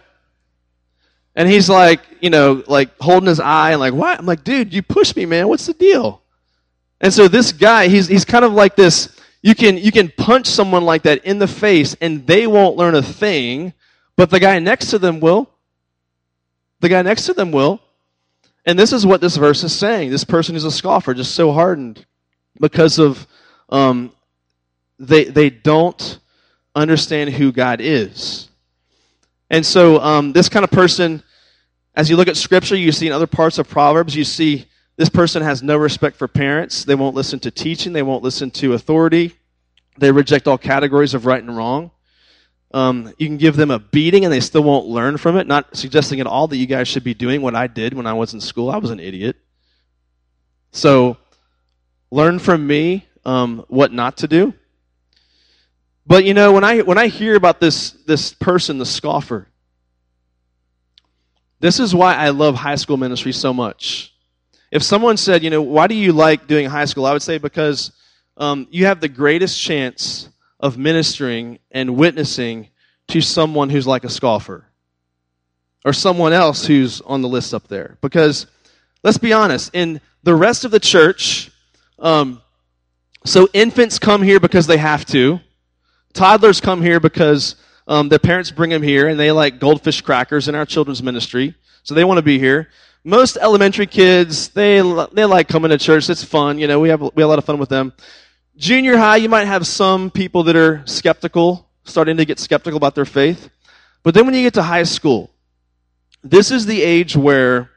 And 1.38 1.47
he's 1.47 1.69
like, 1.69 2.02
you 2.19 2.32
know, 2.32 2.63
like 2.67 2.89
holding 3.00 3.28
his 3.28 3.39
eye 3.39 3.71
and 3.71 3.80
like, 3.80 3.93
what? 3.93 4.17
I'm 4.17 4.26
like, 4.26 4.43
dude, 4.43 4.73
you 4.73 4.82
pushed 4.82 5.15
me, 5.15 5.28
man. 5.28 5.47
What's 5.47 5.67
the 5.67 5.73
deal? 5.73 6.23
And 7.00 7.13
so 7.13 7.28
this 7.28 7.52
guy, 7.52 7.88
he's, 7.88 8.08
he's 8.08 8.26
kind 8.26 8.43
of 8.43 8.54
like 8.54 8.76
this, 8.76 9.15
you 9.43 9.54
can, 9.54 9.78
you 9.78 9.91
can 9.91 10.12
punch 10.17 10.47
someone 10.47 10.84
like 10.84 11.04
that 11.04 11.23
in 11.26 11.38
the 11.38 11.47
face 11.47 11.95
and 12.02 12.26
they 12.26 12.47
won't 12.47 12.76
learn 12.76 12.95
a 12.95 13.04
thing, 13.04 13.73
but 14.15 14.32
the 14.32 14.39
guy 14.39 14.58
next 14.58 14.89
to 14.89 14.97
them 14.97 15.19
will. 15.19 15.47
The 16.80 16.89
guy 16.89 17.04
next 17.04 17.28
to 17.28 17.34
them 17.34 17.52
will. 17.52 17.82
And 18.65 18.78
this 18.78 18.91
is 18.91 19.06
what 19.06 19.21
this 19.21 19.38
verse 19.38 19.63
is 19.63 19.73
saying. 19.73 20.10
This 20.10 20.23
person 20.23 20.56
is 20.56 20.65
a 20.65 20.71
scoffer, 20.71 21.13
just 21.13 21.36
so 21.36 21.52
hardened 21.52 22.04
because 22.60 22.97
of 22.97 23.28
um, 23.69 24.12
they 25.00 25.26
they 25.26 25.50
don't 25.50 26.19
understand 26.76 27.30
who 27.30 27.52
God 27.52 27.80
is. 27.80 28.50
And 29.50 29.65
so 29.65 30.02
um, 30.02 30.34
this 30.34 30.50
kind 30.50 30.65
of 30.65 30.71
person, 30.71 31.23
as 31.97 32.12
you 32.12 32.15
look 32.15 32.27
at 32.27 32.38
Scripture, 32.38 32.75
you 32.75 32.91
see 32.91 33.07
in 33.07 33.12
other 33.12 33.25
parts 33.25 33.57
of 33.57 33.67
Proverbs, 33.67 34.15
you 34.15 34.23
see 34.23 34.67
this 34.97 35.10
person 35.10 35.41
has 35.41 35.63
no 35.63 35.75
respect 35.75 36.15
for 36.15 36.27
parents. 36.27 36.86
They 36.86 36.93
won't 36.93 37.15
listen 37.15 37.39
to 37.39 37.49
teaching. 37.49 37.91
They 37.91 38.03
won't 38.03 38.23
listen 38.23 38.51
to 38.51 38.73
authority. 38.73 39.36
They 39.97 40.12
reject 40.12 40.47
all 40.47 40.60
categories 40.60 41.15
of 41.15 41.25
right 41.25 41.41
and 41.41 41.57
wrong. 41.57 41.89
Um, 42.71 43.12
you 43.17 43.25
can 43.25 43.38
give 43.38 43.55
them 43.55 43.71
a 43.71 43.79
beating 43.79 44.25
and 44.25 44.31
they 44.31 44.41
still 44.41 44.62
won't 44.62 44.86
learn 44.86 45.17
from 45.17 45.38
it. 45.38 45.47
Not 45.47 45.75
suggesting 45.75 46.19
at 46.19 46.27
all 46.27 46.47
that 46.47 46.57
you 46.57 46.67
guys 46.67 46.88
should 46.88 47.03
be 47.03 47.15
doing 47.15 47.41
what 47.41 47.55
I 47.55 47.65
did 47.65 47.95
when 47.95 48.05
I 48.05 48.13
was 48.13 48.31
in 48.36 48.41
school. 48.41 48.69
I 48.69 48.77
was 48.77 48.91
an 48.91 48.99
idiot. 48.99 49.36
So, 50.71 51.17
learn 52.12 52.38
from 52.38 52.67
me 52.67 53.07
um, 53.25 53.65
what 53.69 53.91
not 53.91 54.17
to 54.17 54.27
do. 54.27 54.53
But 56.05 56.25
you 56.25 56.36
know, 56.36 56.51
when 56.51 56.63
I 56.63 56.81
when 56.81 56.99
I 56.99 57.07
hear 57.07 57.36
about 57.36 57.60
this 57.60 57.91
this 58.05 58.33
person, 58.33 58.77
the 58.77 58.86
scoffer, 58.86 59.47
this 61.60 61.80
is 61.80 61.93
why 61.96 62.15
I 62.15 62.30
love 62.30 62.56
high 62.56 62.76
school 62.76 62.98
ministry 62.98 63.32
so 63.32 63.54
much. 63.54 64.13
If 64.72 64.84
someone 64.84 65.17
said, 65.17 65.43
you 65.43 65.50
know, 65.50 65.62
why 65.62 65.88
do 65.88 65.96
you 65.96 66.13
like 66.13 66.48
doing 66.48 66.67
high 66.67 66.86
school? 66.86 67.06
I 67.06 67.13
would 67.13 67.22
say 67.22 67.38
because 67.38 67.91
um, 68.36 68.67
you 68.70 68.86
have 68.86 69.00
the 69.00 69.10
greatest 69.10 69.60
chance 69.60 70.30
of 70.60 70.78
ministering 70.78 71.60
and 71.72 71.96
witnessing 71.96 72.70
to 73.10 73.22
someone 73.22 73.70
who's 73.70 73.88
like 73.88 74.04
a 74.04 74.10
scoffer 74.10 74.65
or 75.86 75.93
someone 75.93 76.34
else 76.34 76.65
who's 76.65 77.02
on 77.02 77.22
the 77.22 77.30
list 77.30 77.54
up 77.54 77.67
there. 77.67 77.98
Because 78.02 78.46
let's 79.04 79.17
be 79.17 79.34
honest, 79.34 79.72
in 79.74 80.02
the 80.24 80.36
rest 80.36 80.65
of 80.65 80.72
the 80.72 80.80
church, 80.80 81.50
um, 82.00 82.41
so 83.26 83.48
infants 83.54 84.00
come 84.00 84.22
here 84.22 84.39
because 84.39 84.67
they 84.67 84.78
have 84.78 85.06
to, 85.08 85.39
toddlers 86.13 86.60
come 86.60 86.82
here 86.82 87.00
because 87.00 87.56
um, 87.88 88.10
their 88.10 88.19
parents 88.19 88.52
bring 88.52 88.69
them 88.69 88.84
here 88.84 89.08
and 89.08 89.19
they 89.19 89.32
like 89.32 89.60
goldfish 89.60 90.02
crackers 90.02 90.47
in 90.47 90.56
our 90.56 90.65
children's 90.65 91.02
ministry, 91.02 91.56
so 91.84 91.95
they 91.95 92.04
want 92.04 92.17
to 92.17 92.23
be 92.23 92.38
here. 92.38 92.69
Most 93.04 93.38
elementary 93.38 93.88
kids, 93.88 94.50
they, 94.50 94.82
they 95.13 95.23
like 95.23 95.47
coming 95.47 95.69
to 95.69 95.78
church. 95.78 96.10
It's 96.10 96.23
fun. 96.23 96.60
You 96.60 96.67
know, 96.67 96.80
we 96.80 96.89
have, 96.89 97.00
we 97.00 97.08
have 97.08 97.19
a 97.19 97.28
lot 97.28 97.39
of 97.39 97.45
fun 97.45 97.58
with 97.58 97.69
them. 97.69 97.93
Junior 98.58 98.97
high, 98.97 99.17
you 99.17 99.30
might 99.30 99.45
have 99.45 99.65
some 99.65 100.12
people 100.12 100.43
that 100.43 100.56
are 100.58 100.84
skeptical, 100.86 101.69
starting 101.86 102.17
to 102.17 102.26
get 102.26 102.39
skeptical 102.39 102.76
about 102.76 102.95
their 102.95 103.06
faith. 103.06 103.50
But 104.04 104.13
then 104.13 104.26
when 104.26 104.36
you 104.36 104.41
get 104.41 104.56
to 104.56 104.63
high 104.63 104.84
school, 104.84 105.30
this 106.23 106.52
is 106.52 106.65
the 106.65 106.82
age 106.82 107.15
where 107.15 107.69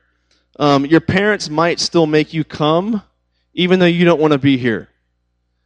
um, 0.59 0.85
your 0.85 1.01
parents 1.01 1.49
might 1.49 1.79
still 1.79 2.07
make 2.07 2.35
you 2.35 2.43
come, 2.43 3.03
even 3.55 3.79
though 3.79 3.87
you 3.87 4.05
don't 4.05 4.21
want 4.21 4.33
to 4.33 4.39
be 4.39 4.57
here. 4.57 4.89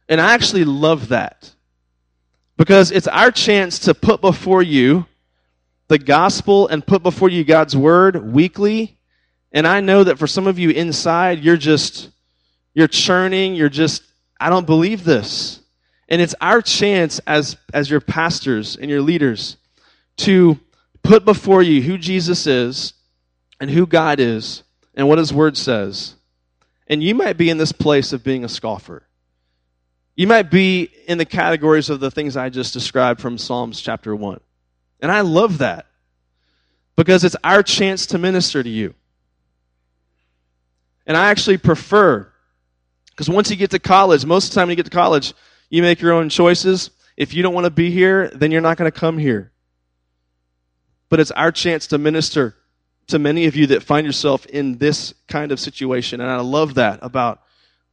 And 0.07 0.21
I 0.21 0.33
actually 0.33 0.65
love 0.65 1.07
that. 1.07 1.54
Because 2.57 2.91
it's 2.91 3.07
our 3.07 3.31
chance 3.31 3.79
to 3.79 3.93
put 3.93 4.21
before 4.21 4.63
you 4.63 5.05
the 5.87 5.99
gospel 5.99 6.67
and 6.67 6.85
put 6.85 7.03
before 7.03 7.29
you 7.29 7.43
God's 7.43 7.75
word 7.75 8.33
weekly. 8.33 8.97
And 9.51 9.67
I 9.67 9.81
know 9.81 10.03
that 10.03 10.17
for 10.17 10.27
some 10.27 10.47
of 10.47 10.57
you 10.57 10.69
inside, 10.69 11.43
you're 11.43 11.57
just, 11.57 12.09
you're 12.73 12.87
churning, 12.87 13.55
you're 13.55 13.69
just 13.69 14.03
I 14.39 14.49
don't 14.49 14.65
believe 14.65 15.03
this. 15.03 15.61
And 16.07 16.21
it's 16.21 16.35
our 16.39 16.61
chance 16.61 17.19
as, 17.25 17.57
as 17.73 17.89
your 17.89 18.01
pastors 18.01 18.75
and 18.75 18.89
your 18.89 19.01
leaders 19.01 19.57
to 20.17 20.59
put 21.03 21.25
before 21.25 21.63
you 21.63 21.81
who 21.81 21.97
Jesus 21.97 22.45
is 22.45 22.93
and 23.59 23.71
who 23.71 23.87
God 23.87 24.19
is 24.19 24.63
and 24.93 25.07
what 25.07 25.17
his 25.17 25.33
word 25.33 25.57
says. 25.57 26.15
And 26.87 27.01
you 27.01 27.15
might 27.15 27.37
be 27.37 27.49
in 27.49 27.57
this 27.57 27.71
place 27.71 28.13
of 28.13 28.23
being 28.23 28.43
a 28.43 28.49
scoffer. 28.49 29.07
You 30.15 30.27
might 30.27 30.49
be 30.49 30.89
in 31.07 31.17
the 31.17 31.25
categories 31.25 31.89
of 31.89 31.99
the 31.99 32.09
things 32.09 32.37
I 32.37 32.49
just 32.49 32.73
described 32.73 33.19
from 33.19 33.37
Psalms 33.37 33.81
chapter 33.81 34.15
1. 34.15 34.39
And 35.01 35.11
I 35.11 35.21
love 35.21 35.57
that 35.57 35.87
because 36.95 37.23
it's 37.23 37.35
our 37.43 37.61
chance 37.61 38.05
to 38.07 38.17
minister 38.17 38.63
to 38.63 38.69
you. 38.69 38.93
And 41.05 41.17
I 41.17 41.29
actually 41.29 41.57
prefer 41.57 42.31
because 43.09 43.29
once 43.29 43.49
you 43.49 43.55
get 43.55 43.71
to 43.71 43.79
college, 43.79 44.25
most 44.25 44.45
of 44.45 44.49
the 44.51 44.55
time 44.55 44.67
when 44.67 44.71
you 44.71 44.83
get 44.83 44.91
to 44.91 44.91
college, 44.91 45.33
you 45.69 45.81
make 45.81 46.01
your 46.01 46.11
own 46.13 46.29
choices. 46.29 46.91
If 47.15 47.33
you 47.33 47.43
don't 47.43 47.53
want 47.53 47.65
to 47.65 47.71
be 47.71 47.91
here, 47.91 48.29
then 48.29 48.51
you're 48.51 48.61
not 48.61 48.77
going 48.77 48.91
to 48.91 48.97
come 48.97 49.17
here. 49.17 49.51
But 51.09 51.19
it's 51.21 51.31
our 51.31 51.51
chance 51.51 51.87
to 51.87 51.97
minister 51.97 52.55
to 53.07 53.19
many 53.19 53.45
of 53.45 53.55
you 53.55 53.67
that 53.67 53.83
find 53.83 54.05
yourself 54.05 54.45
in 54.47 54.77
this 54.79 55.13
kind 55.27 55.51
of 55.51 55.59
situation. 55.59 56.19
And 56.19 56.29
I 56.29 56.41
love 56.41 56.73
that 56.73 56.99
about 57.01 57.41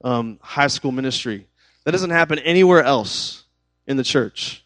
um, 0.03 0.39
high 0.43 0.67
school 0.67 0.91
ministry. 0.91 1.47
That 1.85 1.93
doesn't 1.93 2.11
happen 2.11 2.39
anywhere 2.39 2.83
else 2.83 3.45
in 3.87 3.97
the 3.97 4.05
church. 4.05 4.65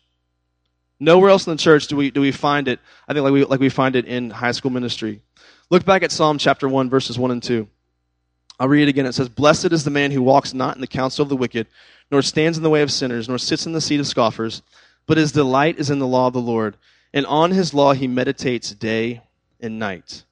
Nowhere 0.98 1.30
else 1.30 1.46
in 1.46 1.52
the 1.52 1.62
church 1.62 1.88
do 1.88 1.96
we, 1.96 2.10
do 2.10 2.20
we 2.20 2.32
find 2.32 2.68
it, 2.68 2.80
I 3.06 3.12
think, 3.12 3.24
like 3.24 3.32
we, 3.32 3.44
like 3.44 3.60
we 3.60 3.68
find 3.68 3.96
it 3.96 4.06
in 4.06 4.30
high 4.30 4.52
school 4.52 4.70
ministry. 4.70 5.20
Look 5.68 5.84
back 5.84 6.02
at 6.02 6.12
Psalm 6.12 6.38
chapter 6.38 6.68
1, 6.68 6.88
verses 6.88 7.18
1 7.18 7.30
and 7.30 7.42
2. 7.42 7.68
I'll 8.58 8.68
read 8.68 8.84
it 8.84 8.88
again. 8.88 9.04
It 9.04 9.14
says, 9.14 9.28
Blessed 9.28 9.72
is 9.72 9.84
the 9.84 9.90
man 9.90 10.10
who 10.10 10.22
walks 10.22 10.54
not 10.54 10.74
in 10.74 10.80
the 10.80 10.86
counsel 10.86 11.22
of 11.22 11.28
the 11.28 11.36
wicked, 11.36 11.66
nor 12.10 12.22
stands 12.22 12.56
in 12.56 12.62
the 12.62 12.70
way 12.70 12.82
of 12.82 12.90
sinners, 12.90 13.28
nor 13.28 13.38
sits 13.38 13.66
in 13.66 13.72
the 13.72 13.80
seat 13.80 14.00
of 14.00 14.06
scoffers, 14.06 14.62
but 15.06 15.18
his 15.18 15.32
delight 15.32 15.78
is 15.78 15.90
in 15.90 15.98
the 15.98 16.06
law 16.06 16.28
of 16.28 16.32
the 16.32 16.40
Lord, 16.40 16.76
and 17.12 17.26
on 17.26 17.50
his 17.50 17.74
law 17.74 17.92
he 17.92 18.06
meditates 18.06 18.70
day 18.70 19.22
and 19.60 19.78
night. 19.78 20.24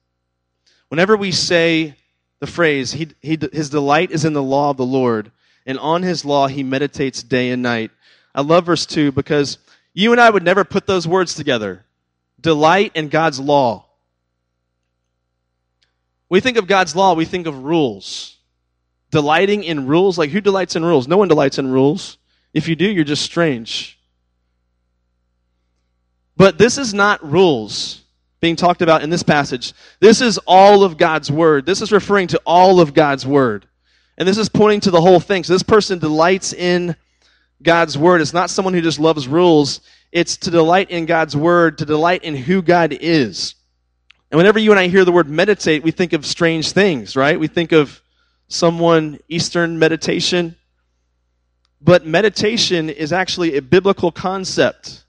Whenever 0.89 1.15
we 1.17 1.31
say 1.31 1.95
the 2.39 2.47
phrase, 2.47 2.93
he, 2.93 3.09
he, 3.21 3.37
his 3.51 3.69
delight 3.69 4.11
is 4.11 4.25
in 4.25 4.33
the 4.33 4.43
law 4.43 4.71
of 4.71 4.77
the 4.77 4.85
Lord, 4.85 5.31
and 5.65 5.79
on 5.79 6.03
his 6.03 6.25
law 6.25 6.47
he 6.47 6.63
meditates 6.63 7.23
day 7.23 7.49
and 7.49 7.61
night. 7.61 7.91
I 8.33 8.41
love 8.41 8.65
verse 8.65 8.85
2 8.85 9.11
because 9.11 9.57
you 9.93 10.11
and 10.11 10.21
I 10.21 10.29
would 10.29 10.43
never 10.43 10.63
put 10.63 10.85
those 10.87 11.07
words 11.07 11.35
together. 11.35 11.85
Delight 12.39 12.91
in 12.95 13.09
God's 13.09 13.39
law. 13.39 13.85
We 16.29 16.39
think 16.41 16.57
of 16.57 16.67
God's 16.67 16.95
law, 16.95 17.13
we 17.13 17.25
think 17.25 17.47
of 17.47 17.63
rules. 17.63 18.37
Delighting 19.11 19.63
in 19.63 19.87
rules, 19.87 20.17
like 20.17 20.31
who 20.31 20.41
delights 20.41 20.75
in 20.75 20.83
rules? 20.83 21.07
No 21.07 21.17
one 21.17 21.27
delights 21.27 21.57
in 21.57 21.71
rules. 21.71 22.17
If 22.53 22.67
you 22.67 22.75
do, 22.75 22.85
you're 22.85 23.03
just 23.03 23.23
strange. 23.23 23.99
But 26.37 26.57
this 26.57 26.77
is 26.77 26.93
not 26.93 27.23
rules 27.23 28.01
being 28.41 28.55
talked 28.55 28.81
about 28.81 29.03
in 29.03 29.09
this 29.09 29.23
passage. 29.23 29.73
This 29.99 30.21
is 30.21 30.37
all 30.45 30.83
of 30.83 30.97
God's 30.97 31.31
word. 31.31 31.65
This 31.65 31.81
is 31.81 31.91
referring 31.91 32.27
to 32.27 32.41
all 32.45 32.79
of 32.79 32.93
God's 32.93 33.25
word. 33.25 33.67
And 34.17 34.27
this 34.27 34.37
is 34.37 34.49
pointing 34.49 34.81
to 34.81 34.91
the 34.91 35.01
whole 35.01 35.19
thing. 35.19 35.43
So 35.43 35.53
this 35.53 35.63
person 35.63 35.99
delights 35.99 36.53
in 36.53 36.95
God's 37.61 37.97
word. 37.97 38.21
It's 38.21 38.33
not 38.33 38.49
someone 38.49 38.73
who 38.73 38.81
just 38.81 38.99
loves 38.99 39.27
rules. 39.27 39.81
It's 40.11 40.37
to 40.37 40.51
delight 40.51 40.91
in 40.91 41.05
God's 41.05 41.35
word, 41.35 41.79
to 41.79 41.85
delight 41.85 42.23
in 42.23 42.35
who 42.35 42.61
God 42.61 42.93
is. 42.93 43.55
And 44.31 44.37
whenever 44.37 44.59
you 44.59 44.71
and 44.71 44.79
I 44.79 44.87
hear 44.87 45.05
the 45.05 45.11
word 45.11 45.29
meditate, 45.29 45.83
we 45.83 45.91
think 45.91 46.13
of 46.13 46.25
strange 46.25 46.71
things, 46.71 47.15
right? 47.15 47.39
We 47.39 47.47
think 47.47 47.71
of 47.71 48.01
someone 48.47 49.19
Eastern 49.27 49.79
meditation. 49.79 50.55
But 51.81 52.05
meditation 52.05 52.89
is 52.89 53.13
actually 53.13 53.57
a 53.57 53.61
biblical 53.61 54.11
concept. 54.11 55.03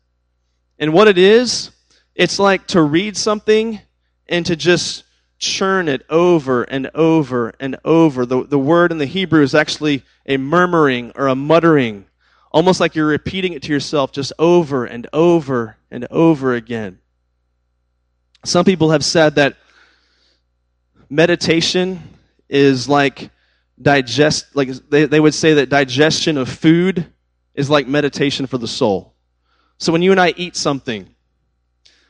And 0.78 0.92
what 0.92 1.08
it 1.08 1.18
is, 1.18 1.70
it's 2.14 2.38
like 2.38 2.66
to 2.68 2.82
read 2.82 3.16
something 3.16 3.80
and 4.28 4.44
to 4.46 4.56
just 4.56 5.04
churn 5.38 5.88
it 5.88 6.04
over 6.08 6.62
and 6.64 6.90
over 6.94 7.52
and 7.60 7.76
over. 7.84 8.24
The, 8.26 8.44
the 8.44 8.58
word 8.58 8.92
in 8.92 8.98
the 8.98 9.06
Hebrew 9.06 9.42
is 9.42 9.54
actually 9.54 10.02
a 10.26 10.36
murmuring 10.36 11.12
or 11.14 11.28
a 11.28 11.34
muttering, 11.34 12.06
almost 12.50 12.80
like 12.80 12.94
you're 12.94 13.06
repeating 13.06 13.52
it 13.52 13.62
to 13.62 13.72
yourself 13.72 14.12
just 14.12 14.32
over 14.38 14.84
and 14.84 15.06
over 15.12 15.76
and 15.90 16.06
over 16.10 16.54
again. 16.54 16.98
Some 18.44 18.64
people 18.64 18.90
have 18.90 19.04
said 19.04 19.34
that 19.34 19.56
meditation 21.10 22.00
is 22.48 22.88
like 22.88 23.30
digest 23.80 24.54
like 24.54 24.68
they, 24.88 25.04
they 25.04 25.20
would 25.20 25.34
say 25.34 25.54
that 25.54 25.68
digestion 25.68 26.38
of 26.38 26.48
food 26.48 27.12
is 27.54 27.68
like 27.68 27.86
meditation 27.86 28.46
for 28.46 28.58
the 28.58 28.68
soul. 28.68 29.14
So 29.78 29.92
when 29.92 30.02
you 30.02 30.12
and 30.12 30.20
I 30.20 30.32
eat 30.36 30.56
something, 30.56 31.14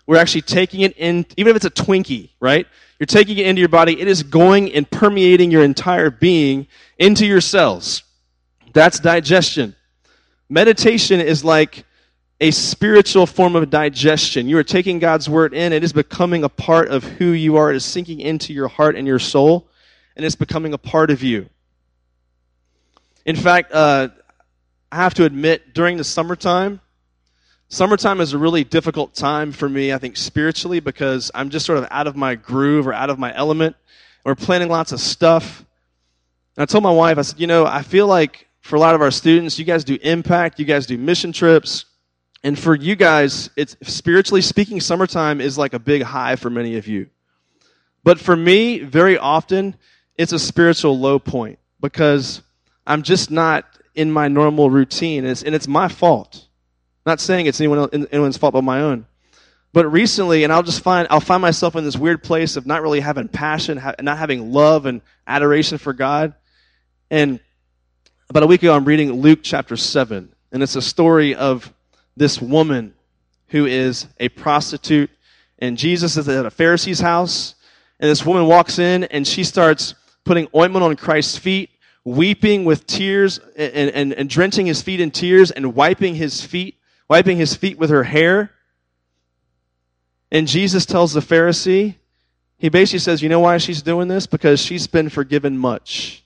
we're 0.06 0.16
actually 0.16 0.42
taking 0.42 0.80
it 0.80 0.96
in, 0.96 1.26
even 1.36 1.50
if 1.50 1.56
it's 1.56 1.64
a 1.64 1.70
Twinkie, 1.70 2.30
right? 2.40 2.66
You're 2.98 3.06
taking 3.06 3.36
it 3.38 3.46
into 3.46 3.60
your 3.60 3.68
body. 3.68 4.00
It 4.00 4.08
is 4.08 4.22
going 4.22 4.72
and 4.72 4.90
permeating 4.90 5.50
your 5.50 5.62
entire 5.62 6.10
being 6.10 6.66
into 6.98 7.26
your 7.26 7.40
cells. 7.40 8.02
That's 8.72 9.00
digestion. 9.00 9.74
Meditation 10.48 11.20
is 11.20 11.44
like 11.44 11.84
a 12.40 12.50
spiritual 12.50 13.26
form 13.26 13.56
of 13.56 13.70
digestion. 13.70 14.48
You 14.48 14.58
are 14.58 14.64
taking 14.64 14.98
God's 14.98 15.28
word 15.28 15.54
in, 15.54 15.72
it 15.72 15.82
is 15.82 15.92
becoming 15.92 16.44
a 16.44 16.48
part 16.48 16.88
of 16.88 17.02
who 17.02 17.30
you 17.30 17.56
are. 17.56 17.70
It 17.70 17.76
is 17.76 17.84
sinking 17.84 18.20
into 18.20 18.52
your 18.52 18.68
heart 18.68 18.94
and 18.96 19.06
your 19.06 19.18
soul, 19.18 19.68
and 20.14 20.24
it's 20.24 20.36
becoming 20.36 20.72
a 20.72 20.78
part 20.78 21.10
of 21.10 21.22
you. 21.22 21.48
In 23.24 23.36
fact, 23.36 23.72
uh, 23.72 24.08
I 24.92 24.96
have 24.96 25.14
to 25.14 25.24
admit, 25.24 25.74
during 25.74 25.96
the 25.96 26.04
summertime, 26.04 26.80
Summertime 27.68 28.20
is 28.20 28.32
a 28.32 28.38
really 28.38 28.62
difficult 28.62 29.12
time 29.14 29.50
for 29.50 29.68
me, 29.68 29.92
I 29.92 29.98
think, 29.98 30.16
spiritually, 30.16 30.78
because 30.78 31.32
I'm 31.34 31.50
just 31.50 31.66
sort 31.66 31.78
of 31.78 31.88
out 31.90 32.06
of 32.06 32.14
my 32.14 32.36
groove 32.36 32.86
or 32.86 32.92
out 32.92 33.10
of 33.10 33.18
my 33.18 33.34
element. 33.34 33.74
We're 34.24 34.36
planning 34.36 34.68
lots 34.68 34.92
of 34.92 35.00
stuff. 35.00 35.64
And 36.56 36.62
I 36.62 36.66
told 36.66 36.84
my 36.84 36.92
wife, 36.92 37.18
I 37.18 37.22
said, 37.22 37.40
you 37.40 37.48
know, 37.48 37.66
I 37.66 37.82
feel 37.82 38.06
like 38.06 38.48
for 38.60 38.76
a 38.76 38.78
lot 38.78 38.94
of 38.94 39.02
our 39.02 39.10
students, 39.10 39.58
you 39.58 39.64
guys 39.64 39.82
do 39.82 39.98
impact, 40.02 40.60
you 40.60 40.64
guys 40.64 40.86
do 40.86 40.96
mission 40.96 41.32
trips. 41.32 41.86
And 42.44 42.56
for 42.56 42.74
you 42.74 42.94
guys, 42.94 43.50
it's 43.56 43.76
spiritually 43.82 44.42
speaking, 44.42 44.80
summertime 44.80 45.40
is 45.40 45.58
like 45.58 45.74
a 45.74 45.80
big 45.80 46.02
high 46.02 46.36
for 46.36 46.50
many 46.50 46.76
of 46.76 46.86
you. 46.86 47.08
But 48.04 48.20
for 48.20 48.36
me, 48.36 48.78
very 48.78 49.18
often, 49.18 49.74
it's 50.16 50.32
a 50.32 50.38
spiritual 50.38 50.96
low 50.98 51.18
point 51.18 51.58
because 51.80 52.42
I'm 52.86 53.02
just 53.02 53.32
not 53.32 53.64
in 53.96 54.12
my 54.12 54.28
normal 54.28 54.70
routine. 54.70 55.24
And 55.24 55.32
it's, 55.32 55.42
and 55.42 55.52
it's 55.52 55.66
my 55.66 55.88
fault. 55.88 56.45
Not 57.06 57.20
saying 57.20 57.46
it's 57.46 57.60
anyone 57.60 57.88
anyone's 58.10 58.36
fault 58.36 58.52
but 58.52 58.62
my 58.62 58.80
own. 58.80 59.06
But 59.72 59.86
recently, 59.92 60.42
and 60.42 60.52
I'll 60.52 60.64
just 60.64 60.80
find 60.80 61.06
I'll 61.08 61.20
find 61.20 61.40
myself 61.40 61.76
in 61.76 61.84
this 61.84 61.96
weird 61.96 62.22
place 62.22 62.56
of 62.56 62.66
not 62.66 62.82
really 62.82 62.98
having 62.98 63.28
passion, 63.28 63.80
not 64.00 64.18
having 64.18 64.52
love 64.52 64.86
and 64.86 65.00
adoration 65.26 65.78
for 65.78 65.92
God. 65.92 66.34
And 67.08 67.38
about 68.28 68.42
a 68.42 68.46
week 68.48 68.64
ago, 68.64 68.74
I'm 68.74 68.84
reading 68.84 69.12
Luke 69.12 69.40
chapter 69.42 69.76
seven, 69.76 70.34
and 70.50 70.62
it's 70.62 70.74
a 70.74 70.82
story 70.82 71.36
of 71.36 71.72
this 72.16 72.42
woman 72.42 72.94
who 73.48 73.66
is 73.66 74.06
a 74.18 74.28
prostitute, 74.28 75.10
and 75.60 75.78
Jesus 75.78 76.16
is 76.16 76.28
at 76.28 76.44
a 76.44 76.50
Pharisee's 76.50 77.00
house, 77.00 77.54
and 78.00 78.10
this 78.10 78.26
woman 78.26 78.46
walks 78.46 78.80
in 78.80 79.04
and 79.04 79.24
she 79.24 79.44
starts 79.44 79.94
putting 80.24 80.48
ointment 80.56 80.82
on 80.82 80.96
Christ's 80.96 81.38
feet, 81.38 81.70
weeping 82.04 82.64
with 82.64 82.86
tears 82.86 83.38
and, 83.56 83.90
and, 83.90 84.12
and 84.12 84.28
drenching 84.28 84.66
his 84.66 84.82
feet 84.82 85.00
in 85.00 85.12
tears 85.12 85.52
and 85.52 85.74
wiping 85.74 86.16
his 86.16 86.42
feet 86.42 86.75
wiping 87.08 87.36
his 87.36 87.54
feet 87.54 87.78
with 87.78 87.90
her 87.90 88.04
hair. 88.04 88.50
And 90.30 90.48
Jesus 90.48 90.86
tells 90.86 91.12
the 91.12 91.20
Pharisee, 91.20 91.96
he 92.58 92.68
basically 92.68 92.98
says, 93.00 93.22
You 93.22 93.28
know 93.28 93.40
why 93.40 93.58
she's 93.58 93.82
doing 93.82 94.08
this? 94.08 94.26
Because 94.26 94.60
she's 94.60 94.86
been 94.86 95.08
forgiven 95.08 95.58
much. 95.58 96.24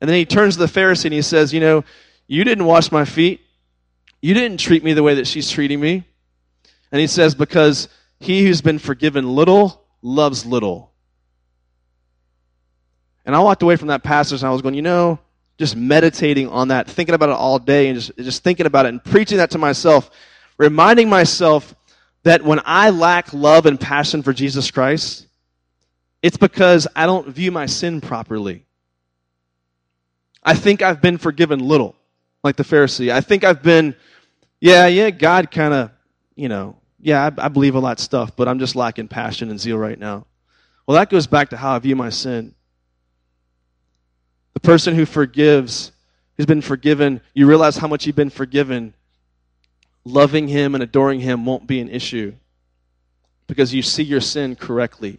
And 0.00 0.08
then 0.08 0.16
he 0.16 0.26
turns 0.26 0.54
to 0.54 0.60
the 0.60 0.66
Pharisee 0.66 1.06
and 1.06 1.14
he 1.14 1.22
says, 1.22 1.52
You 1.52 1.60
know, 1.60 1.84
you 2.26 2.44
didn't 2.44 2.64
wash 2.64 2.90
my 2.90 3.04
feet. 3.04 3.40
You 4.20 4.34
didn't 4.34 4.58
treat 4.58 4.82
me 4.82 4.94
the 4.94 5.02
way 5.02 5.16
that 5.16 5.26
she's 5.26 5.50
treating 5.50 5.80
me. 5.80 6.04
And 6.90 7.00
he 7.00 7.06
says, 7.06 7.34
Because 7.34 7.88
he 8.20 8.44
who's 8.44 8.62
been 8.62 8.78
forgiven 8.78 9.34
little 9.34 9.84
loves 10.02 10.46
little. 10.46 10.92
And 13.26 13.34
I 13.34 13.40
walked 13.40 13.62
away 13.62 13.76
from 13.76 13.88
that 13.88 14.02
passage 14.02 14.42
and 14.42 14.48
I 14.48 14.52
was 14.52 14.62
going, 14.62 14.74
You 14.74 14.82
know, 14.82 15.18
just 15.58 15.76
meditating 15.76 16.48
on 16.48 16.68
that, 16.68 16.88
thinking 16.88 17.14
about 17.14 17.28
it 17.28 17.36
all 17.36 17.58
day, 17.58 17.88
and 17.88 18.00
just, 18.00 18.16
just 18.16 18.42
thinking 18.42 18.66
about 18.66 18.86
it 18.86 18.90
and 18.90 19.04
preaching 19.04 19.38
that 19.38 19.50
to 19.52 19.58
myself, 19.58 20.10
reminding 20.58 21.08
myself 21.08 21.74
that 22.24 22.42
when 22.42 22.60
I 22.64 22.90
lack 22.90 23.32
love 23.32 23.66
and 23.66 23.78
passion 23.78 24.22
for 24.22 24.32
Jesus 24.32 24.70
Christ, 24.70 25.26
it's 26.22 26.36
because 26.36 26.88
I 26.96 27.06
don't 27.06 27.28
view 27.28 27.52
my 27.52 27.66
sin 27.66 28.00
properly. 28.00 28.64
I 30.42 30.54
think 30.54 30.82
I've 30.82 31.00
been 31.00 31.18
forgiven 31.18 31.60
little, 31.60 31.94
like 32.42 32.56
the 32.56 32.64
Pharisee. 32.64 33.12
I 33.12 33.20
think 33.20 33.44
I've 33.44 33.62
been, 33.62 33.94
yeah, 34.60 34.86
yeah, 34.86 35.10
God 35.10 35.50
kind 35.50 35.74
of, 35.74 35.90
you 36.34 36.48
know, 36.48 36.76
yeah, 36.98 37.24
I, 37.24 37.44
I 37.44 37.48
believe 37.48 37.74
a 37.74 37.78
lot 37.78 37.98
of 37.98 38.02
stuff, 38.02 38.34
but 38.34 38.48
I'm 38.48 38.58
just 38.58 38.74
lacking 38.74 39.08
passion 39.08 39.50
and 39.50 39.60
zeal 39.60 39.76
right 39.76 39.98
now. 39.98 40.26
Well, 40.86 40.96
that 40.96 41.10
goes 41.10 41.26
back 41.26 41.50
to 41.50 41.56
how 41.56 41.74
I 41.74 41.78
view 41.78 41.96
my 41.96 42.10
sin. 42.10 42.54
The 44.54 44.60
person 44.60 44.94
who 44.94 45.04
forgives, 45.04 45.92
who's 46.36 46.46
been 46.46 46.62
forgiven, 46.62 47.20
you 47.34 47.46
realize 47.46 47.76
how 47.76 47.88
much 47.88 48.06
you've 48.06 48.16
been 48.16 48.30
forgiven. 48.30 48.94
Loving 50.04 50.48
him 50.48 50.74
and 50.74 50.82
adoring 50.82 51.20
him 51.20 51.44
won't 51.44 51.66
be 51.66 51.80
an 51.80 51.88
issue 51.88 52.34
because 53.46 53.74
you 53.74 53.82
see 53.82 54.02
your 54.02 54.20
sin 54.20 54.56
correctly. 54.56 55.18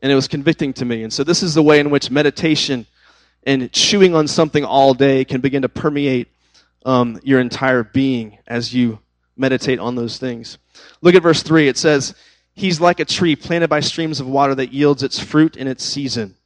And 0.00 0.12
it 0.12 0.14
was 0.14 0.28
convicting 0.28 0.72
to 0.74 0.84
me. 0.84 1.02
And 1.02 1.12
so, 1.12 1.24
this 1.24 1.42
is 1.42 1.54
the 1.54 1.62
way 1.62 1.80
in 1.80 1.90
which 1.90 2.10
meditation 2.10 2.86
and 3.44 3.72
chewing 3.72 4.14
on 4.14 4.28
something 4.28 4.64
all 4.64 4.94
day 4.94 5.24
can 5.24 5.40
begin 5.40 5.62
to 5.62 5.68
permeate 5.68 6.28
um, 6.84 7.20
your 7.22 7.40
entire 7.40 7.82
being 7.82 8.38
as 8.46 8.74
you 8.74 8.98
meditate 9.36 9.78
on 9.78 9.94
those 9.94 10.18
things. 10.18 10.58
Look 11.00 11.14
at 11.14 11.22
verse 11.22 11.42
3. 11.42 11.68
It 11.68 11.78
says, 11.78 12.14
He's 12.54 12.80
like 12.80 13.00
a 13.00 13.04
tree 13.04 13.34
planted 13.34 13.68
by 13.68 13.80
streams 13.80 14.20
of 14.20 14.28
water 14.28 14.54
that 14.54 14.72
yields 14.72 15.02
its 15.02 15.18
fruit 15.18 15.56
in 15.56 15.66
its 15.66 15.84
season 15.84 16.36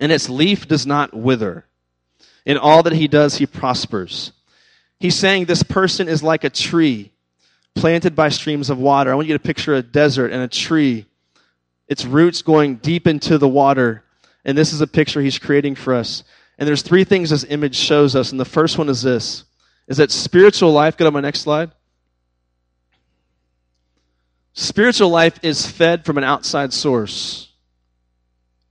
and 0.00 0.10
its 0.10 0.28
leaf 0.28 0.66
does 0.66 0.86
not 0.86 1.14
wither. 1.14 1.66
In 2.46 2.56
all 2.56 2.82
that 2.82 2.94
he 2.94 3.06
does, 3.06 3.36
he 3.36 3.46
prospers. 3.46 4.32
He's 4.98 5.14
saying 5.14 5.44
this 5.44 5.62
person 5.62 6.08
is 6.08 6.22
like 6.22 6.42
a 6.42 6.50
tree 6.50 7.12
planted 7.74 8.16
by 8.16 8.30
streams 8.30 8.70
of 8.70 8.78
water. 8.78 9.12
I 9.12 9.14
want 9.14 9.28
you 9.28 9.34
to 9.34 9.42
picture 9.42 9.74
a 9.74 9.82
desert 9.82 10.32
and 10.32 10.42
a 10.42 10.48
tree, 10.48 11.06
its 11.86 12.04
roots 12.04 12.42
going 12.42 12.76
deep 12.76 13.06
into 13.06 13.38
the 13.38 13.48
water. 13.48 14.02
And 14.44 14.56
this 14.56 14.72
is 14.72 14.80
a 14.80 14.86
picture 14.86 15.20
he's 15.20 15.38
creating 15.38 15.74
for 15.74 15.94
us. 15.94 16.24
And 16.58 16.66
there's 16.66 16.82
three 16.82 17.04
things 17.04 17.30
this 17.30 17.44
image 17.44 17.76
shows 17.76 18.16
us. 18.16 18.32
And 18.32 18.40
the 18.40 18.44
first 18.44 18.78
one 18.78 18.88
is 18.88 19.02
this 19.02 19.44
is 19.86 19.96
that 19.96 20.10
spiritual 20.10 20.72
life, 20.72 20.96
get 20.96 21.06
on 21.06 21.12
my 21.12 21.20
next 21.20 21.40
slide. 21.40 21.72
Spiritual 24.52 25.08
life 25.08 25.38
is 25.42 25.66
fed 25.66 26.04
from 26.04 26.16
an 26.16 26.22
outside 26.22 26.72
source. 26.72 27.49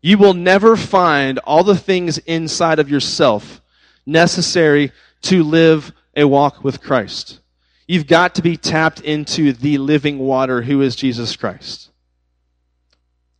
You 0.02 0.18
will 0.18 0.34
never 0.34 0.76
find 0.76 1.40
all 1.40 1.64
the 1.64 1.76
things 1.76 2.18
inside 2.20 2.80
of 2.80 2.90
yourself 2.90 3.62
necessary 4.06 4.92
to 5.24 5.44
live 5.44 5.92
a 6.16 6.26
walk 6.26 6.64
with 6.64 6.82
Christ. 6.82 7.40
You've 7.88 8.08
got 8.08 8.36
to 8.36 8.42
be 8.42 8.56
tapped 8.56 9.02
into 9.02 9.52
the 9.52 9.78
living 9.78 10.20
water 10.20 10.62
who 10.62 10.82
is 10.82 10.96
Jesus 10.96 11.36
Christ. 11.36 11.90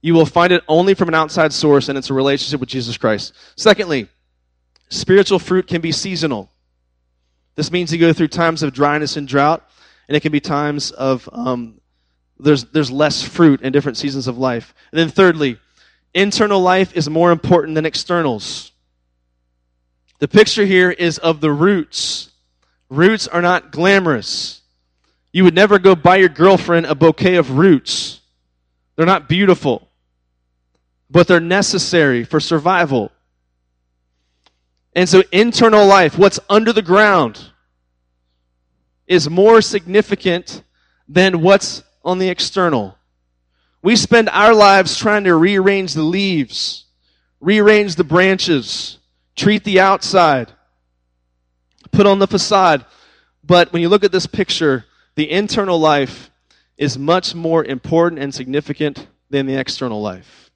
You 0.02 0.14
will 0.14 0.26
find 0.26 0.52
it 0.52 0.64
only 0.68 0.94
from 0.94 1.10
an 1.10 1.16
outside 1.16 1.54
source, 1.54 1.90
and 1.90 1.98
it's 1.98 2.10
a 2.10 2.14
relationship 2.14 2.60
with 2.60 2.70
Jesus 2.70 2.98
Christ. 2.98 3.34
Secondly, 3.56 4.08
spiritual 4.90 5.40
fruit 5.40 5.68
can 5.68 5.82
be 5.82 5.92
seasonal. 5.92 6.50
This 7.56 7.72
means 7.72 7.92
you 7.92 8.00
go 8.00 8.14
through 8.14 8.30
times 8.30 8.64
of 8.64 8.74
dryness 8.74 9.18
and 9.18 9.28
drought, 9.28 9.70
and 10.08 10.16
it 10.16 10.22
can 10.22 10.32
be 10.32 10.40
times 10.40 10.92
of 10.92 11.30
um, 11.32 11.80
there's 12.40 12.64
there's 12.66 12.90
less 12.90 13.22
fruit 13.22 13.62
in 13.62 13.74
different 13.74 13.98
seasons 13.98 14.28
of 14.28 14.38
life. 14.38 14.74
And 14.92 15.00
then 15.00 15.10
thirdly, 15.10 15.60
internal 16.14 16.62
life 16.62 16.96
is 16.96 17.10
more 17.10 17.32
important 17.32 17.76
than 17.76 17.86
externals. 17.86 18.72
The 20.20 20.28
picture 20.28 20.66
here 20.66 20.92
is 20.92 21.18
of 21.18 21.42
the 21.42 21.52
roots. 21.52 22.32
Roots 22.90 23.28
are 23.28 23.42
not 23.42 23.72
glamorous. 23.72 24.62
You 25.32 25.44
would 25.44 25.56
never 25.56 25.80
go 25.80 25.96
buy 25.96 26.18
your 26.18 26.30
girlfriend 26.30 26.88
a 26.88 26.96
bouquet 26.96 27.36
of 27.36 27.52
roots. 27.52 28.20
They're 28.96 29.06
not 29.06 29.30
beautiful, 29.30 29.88
but 31.10 31.28
they're 31.28 31.40
necessary 31.40 32.24
for 32.24 32.40
survival. 32.40 33.12
And 34.94 35.08
so, 35.08 35.24
internal 35.32 35.86
life, 35.86 36.18
what's 36.18 36.40
under 36.50 36.74
the 36.74 36.82
ground, 36.82 37.40
is 39.08 39.30
more 39.30 39.62
significant 39.62 40.64
than 41.08 41.42
what's 41.42 41.84
on 42.04 42.20
the 42.20 42.30
external. 42.30 42.98
We 43.82 43.96
spend 43.96 44.30
our 44.30 44.54
lives 44.54 44.98
trying 44.98 45.24
to 45.24 45.36
rearrange 45.36 45.94
the 45.94 46.04
leaves, 46.04 46.86
rearrange 47.40 47.96
the 47.96 48.04
branches, 48.04 48.98
treat 49.36 49.64
the 49.64 49.80
outside, 49.80 50.52
put 51.92 52.06
on 52.06 52.20
the 52.20 52.28
facade. 52.28 52.86
But 53.44 53.72
when 53.72 53.82
you 53.82 53.90
look 53.90 54.04
at 54.04 54.12
this 54.12 54.28
picture, 54.28 54.86
the 55.16 55.32
internal 55.32 55.80
life 55.80 56.30
is 56.78 56.98
much 56.98 57.34
more 57.34 57.64
important 57.64 58.22
and 58.22 58.34
significant 58.34 59.08
than 59.30 59.46
the 59.46 59.56
external 59.56 60.02
life. 60.02 60.50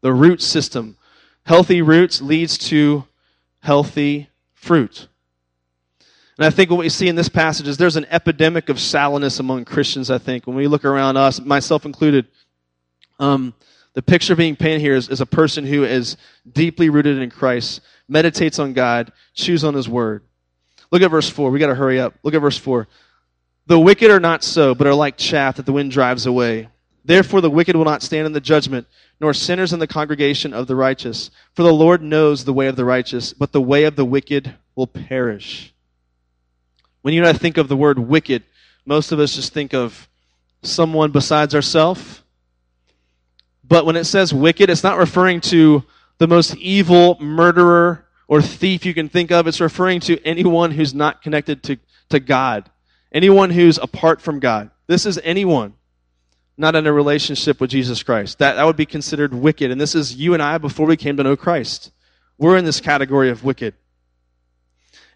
The 0.00 0.12
root 0.12 0.42
system. 0.42 0.96
Healthy 1.44 1.82
roots 1.82 2.20
leads 2.20 2.58
to 2.58 3.04
healthy 3.60 4.28
fruit. 4.54 5.08
And 6.38 6.44
I 6.44 6.50
think 6.50 6.70
what 6.70 6.78
we 6.78 6.88
see 6.88 7.08
in 7.08 7.16
this 7.16 7.28
passage 7.28 7.66
is 7.66 7.76
there's 7.76 7.96
an 7.96 8.06
epidemic 8.10 8.68
of 8.68 8.76
sallowness 8.76 9.40
among 9.40 9.64
Christians, 9.64 10.10
I 10.10 10.18
think. 10.18 10.46
When 10.46 10.56
we 10.56 10.66
look 10.66 10.84
around 10.84 11.16
us, 11.16 11.40
myself 11.40 11.86
included, 11.86 12.26
um, 13.18 13.54
the 13.94 14.02
picture 14.02 14.36
being 14.36 14.56
painted 14.56 14.82
here 14.82 14.94
is, 14.94 15.08
is 15.08 15.22
a 15.22 15.26
person 15.26 15.64
who 15.64 15.84
is 15.84 16.18
deeply 16.52 16.90
rooted 16.90 17.18
in 17.18 17.30
Christ, 17.30 17.80
meditates 18.08 18.58
on 18.58 18.74
God, 18.74 19.10
chews 19.34 19.64
on 19.64 19.74
his 19.74 19.88
word. 19.88 20.22
Look 20.92 21.02
at 21.02 21.10
verse 21.10 21.30
4. 21.30 21.50
We 21.50 21.58
got 21.58 21.68
to 21.68 21.74
hurry 21.74 21.98
up. 21.98 22.14
Look 22.22 22.34
at 22.34 22.42
verse 22.42 22.58
4. 22.58 22.86
The 23.66 23.78
wicked 23.78 24.10
are 24.10 24.20
not 24.20 24.44
so, 24.44 24.74
but 24.74 24.86
are 24.86 24.94
like 24.94 25.16
chaff 25.16 25.56
that 25.56 25.66
the 25.66 25.72
wind 25.72 25.92
drives 25.92 26.26
away. 26.26 26.68
Therefore, 27.06 27.40
the 27.40 27.50
wicked 27.50 27.74
will 27.74 27.84
not 27.84 28.02
stand 28.02 28.26
in 28.26 28.32
the 28.32 28.40
judgment, 28.40 28.86
nor 29.18 29.32
sinners 29.32 29.72
in 29.72 29.78
the 29.78 29.86
congregation 29.86 30.52
of 30.52 30.66
the 30.66 30.76
righteous. 30.76 31.30
For 31.54 31.62
the 31.62 31.72
Lord 31.72 32.02
knows 32.02 32.44
the 32.44 32.52
way 32.52 32.66
of 32.66 32.76
the 32.76 32.84
righteous, 32.84 33.32
but 33.32 33.52
the 33.52 33.62
way 33.62 33.84
of 33.84 33.96
the 33.96 34.04
wicked 34.04 34.54
will 34.74 34.86
perish. 34.86 35.72
When 37.00 37.14
you 37.14 37.20
and 37.20 37.28
I 37.28 37.32
think 37.32 37.56
of 37.56 37.68
the 37.68 37.76
word 37.76 37.98
wicked, 37.98 38.42
most 38.84 39.10
of 39.10 39.20
us 39.20 39.34
just 39.34 39.54
think 39.54 39.72
of 39.72 40.06
someone 40.62 41.12
besides 41.12 41.54
ourselves 41.54 42.22
but 43.68 43.86
when 43.86 43.96
it 43.96 44.04
says 44.04 44.32
wicked, 44.32 44.70
it's 44.70 44.82
not 44.84 44.98
referring 44.98 45.40
to 45.42 45.84
the 46.18 46.28
most 46.28 46.56
evil 46.56 47.16
murderer 47.20 48.04
or 48.28 48.42
thief 48.42 48.84
you 48.84 48.94
can 48.94 49.08
think 49.08 49.30
of. 49.30 49.46
It's 49.46 49.60
referring 49.60 50.00
to 50.00 50.22
anyone 50.24 50.70
who's 50.70 50.94
not 50.94 51.22
connected 51.22 51.62
to, 51.64 51.78
to 52.10 52.20
God, 52.20 52.70
anyone 53.12 53.50
who's 53.50 53.78
apart 53.78 54.20
from 54.20 54.40
God. 54.40 54.70
This 54.86 55.06
is 55.06 55.18
anyone 55.24 55.74
not 56.56 56.74
in 56.74 56.86
a 56.86 56.92
relationship 56.92 57.60
with 57.60 57.70
Jesus 57.70 58.02
Christ. 58.02 58.38
That, 58.38 58.54
that 58.54 58.64
would 58.64 58.76
be 58.76 58.86
considered 58.86 59.34
wicked. 59.34 59.70
And 59.70 59.80
this 59.80 59.94
is 59.94 60.14
you 60.14 60.32
and 60.32 60.42
I 60.42 60.58
before 60.58 60.86
we 60.86 60.96
came 60.96 61.16
to 61.18 61.22
know 61.22 61.36
Christ. 61.36 61.90
We're 62.38 62.56
in 62.56 62.64
this 62.64 62.80
category 62.80 63.30
of 63.30 63.44
wicked. 63.44 63.74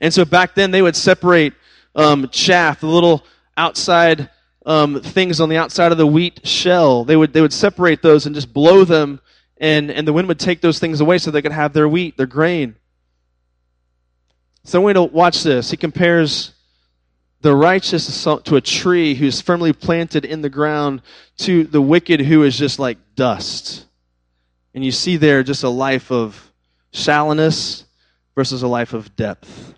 And 0.00 0.12
so 0.12 0.24
back 0.24 0.54
then 0.54 0.70
they 0.70 0.82
would 0.82 0.96
separate 0.96 1.54
um, 1.94 2.28
chaff, 2.30 2.80
the 2.80 2.86
little 2.86 3.24
outside 3.56 4.30
um, 4.66 5.00
things 5.00 5.40
on 5.40 5.48
the 5.48 5.56
outside 5.56 5.92
of 5.92 5.98
the 5.98 6.06
wheat 6.06 6.46
shell. 6.46 7.04
They 7.04 7.16
would, 7.16 7.32
they 7.32 7.40
would 7.40 7.52
separate 7.52 8.02
those 8.02 8.26
and 8.26 8.34
just 8.34 8.52
blow 8.52 8.84
them, 8.84 9.20
and, 9.56 9.90
and 9.90 10.06
the 10.06 10.12
wind 10.12 10.28
would 10.28 10.38
take 10.38 10.60
those 10.60 10.78
things 10.78 11.00
away 11.00 11.18
so 11.18 11.30
they 11.30 11.42
could 11.42 11.52
have 11.52 11.72
their 11.72 11.88
wheat, 11.88 12.16
their 12.16 12.26
grain. 12.26 12.76
So 14.64 14.80
we 14.80 14.92
to 14.92 15.02
watch 15.02 15.42
this. 15.42 15.70
He 15.70 15.76
compares 15.76 16.52
the 17.40 17.54
righteous 17.54 18.22
to 18.24 18.56
a 18.56 18.60
tree 18.60 19.14
who's 19.14 19.40
firmly 19.40 19.72
planted 19.72 20.24
in 20.24 20.42
the 20.42 20.50
ground 20.50 21.00
to 21.38 21.64
the 21.64 21.80
wicked 21.80 22.20
who 22.20 22.42
is 22.42 22.58
just 22.58 22.78
like 22.78 22.98
dust. 23.14 23.86
And 24.74 24.84
you 24.84 24.92
see 24.92 25.16
there 25.16 25.42
just 25.42 25.64
a 25.64 25.68
life 25.68 26.12
of 26.12 26.52
shallowness 26.92 27.84
versus 28.34 28.62
a 28.62 28.68
life 28.68 28.92
of 28.92 29.16
depth. 29.16 29.74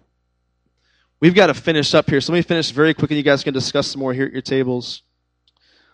We've 1.23 1.37
got 1.37 1.47
to 1.47 1.55
finish 1.55 1.95
up 1.95 2.11
here. 2.11 2.21
So 2.21 2.33
let 2.33 2.39
me 2.39 2.43
finish 2.43 2.73
very 2.73 2.95
quickly. 2.95 3.17
You 3.17 3.23
guys 3.23 3.45
can 3.45 3.55
discuss 3.55 3.87
some 3.87 4.01
more 4.01 4.13
here 4.13 4.27
at 4.27 4.33
your 4.33 4.43
tables. 4.43 5.03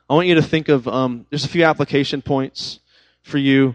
I 0.09 0.15
want 0.15 0.27
you 0.27 0.37
to 0.37 0.43
think 0.43 0.71
of, 0.71 0.89
um, 0.89 1.27
there's 1.29 1.45
a 1.45 1.49
few 1.49 1.65
application 1.65 2.23
points 2.23 2.81
for 3.25 3.37
you. 3.37 3.75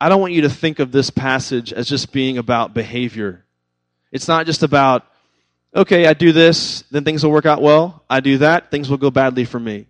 I 0.00 0.08
don't 0.08 0.22
want 0.22 0.32
you 0.32 0.40
to 0.40 0.48
think 0.48 0.78
of 0.78 0.92
this 0.92 1.10
passage 1.10 1.74
as 1.74 1.90
just 1.90 2.10
being 2.10 2.38
about 2.38 2.72
behavior. 2.72 3.44
It's 4.12 4.26
not 4.26 4.46
just 4.46 4.62
about, 4.62 5.04
okay, 5.76 6.06
I 6.06 6.14
do 6.14 6.32
this, 6.32 6.84
then 6.90 7.04
things 7.04 7.22
will 7.22 7.30
work 7.30 7.44
out 7.44 7.60
well. 7.60 8.02
I 8.08 8.20
do 8.20 8.38
that, 8.38 8.70
things 8.70 8.88
will 8.88 8.96
go 8.96 9.10
badly 9.10 9.44
for 9.44 9.60
me. 9.60 9.88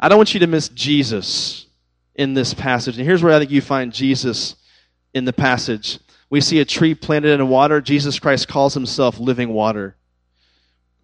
I 0.00 0.08
don't 0.08 0.18
want 0.18 0.34
you 0.34 0.40
to 0.40 0.48
miss 0.48 0.70
Jesus 0.70 1.66
in 2.16 2.34
this 2.34 2.52
passage. 2.52 2.98
And 2.98 3.06
here's 3.06 3.22
where 3.22 3.32
I 3.32 3.38
think 3.38 3.52
you 3.52 3.60
find 3.60 3.92
Jesus 3.92 4.56
in 5.14 5.24
the 5.24 5.32
passage. 5.32 6.00
We 6.32 6.40
see 6.40 6.60
a 6.60 6.64
tree 6.64 6.94
planted 6.94 7.38
in 7.38 7.48
water. 7.50 7.82
Jesus 7.82 8.18
Christ 8.18 8.48
calls 8.48 8.72
himself 8.72 9.20
living 9.20 9.50
water. 9.50 9.96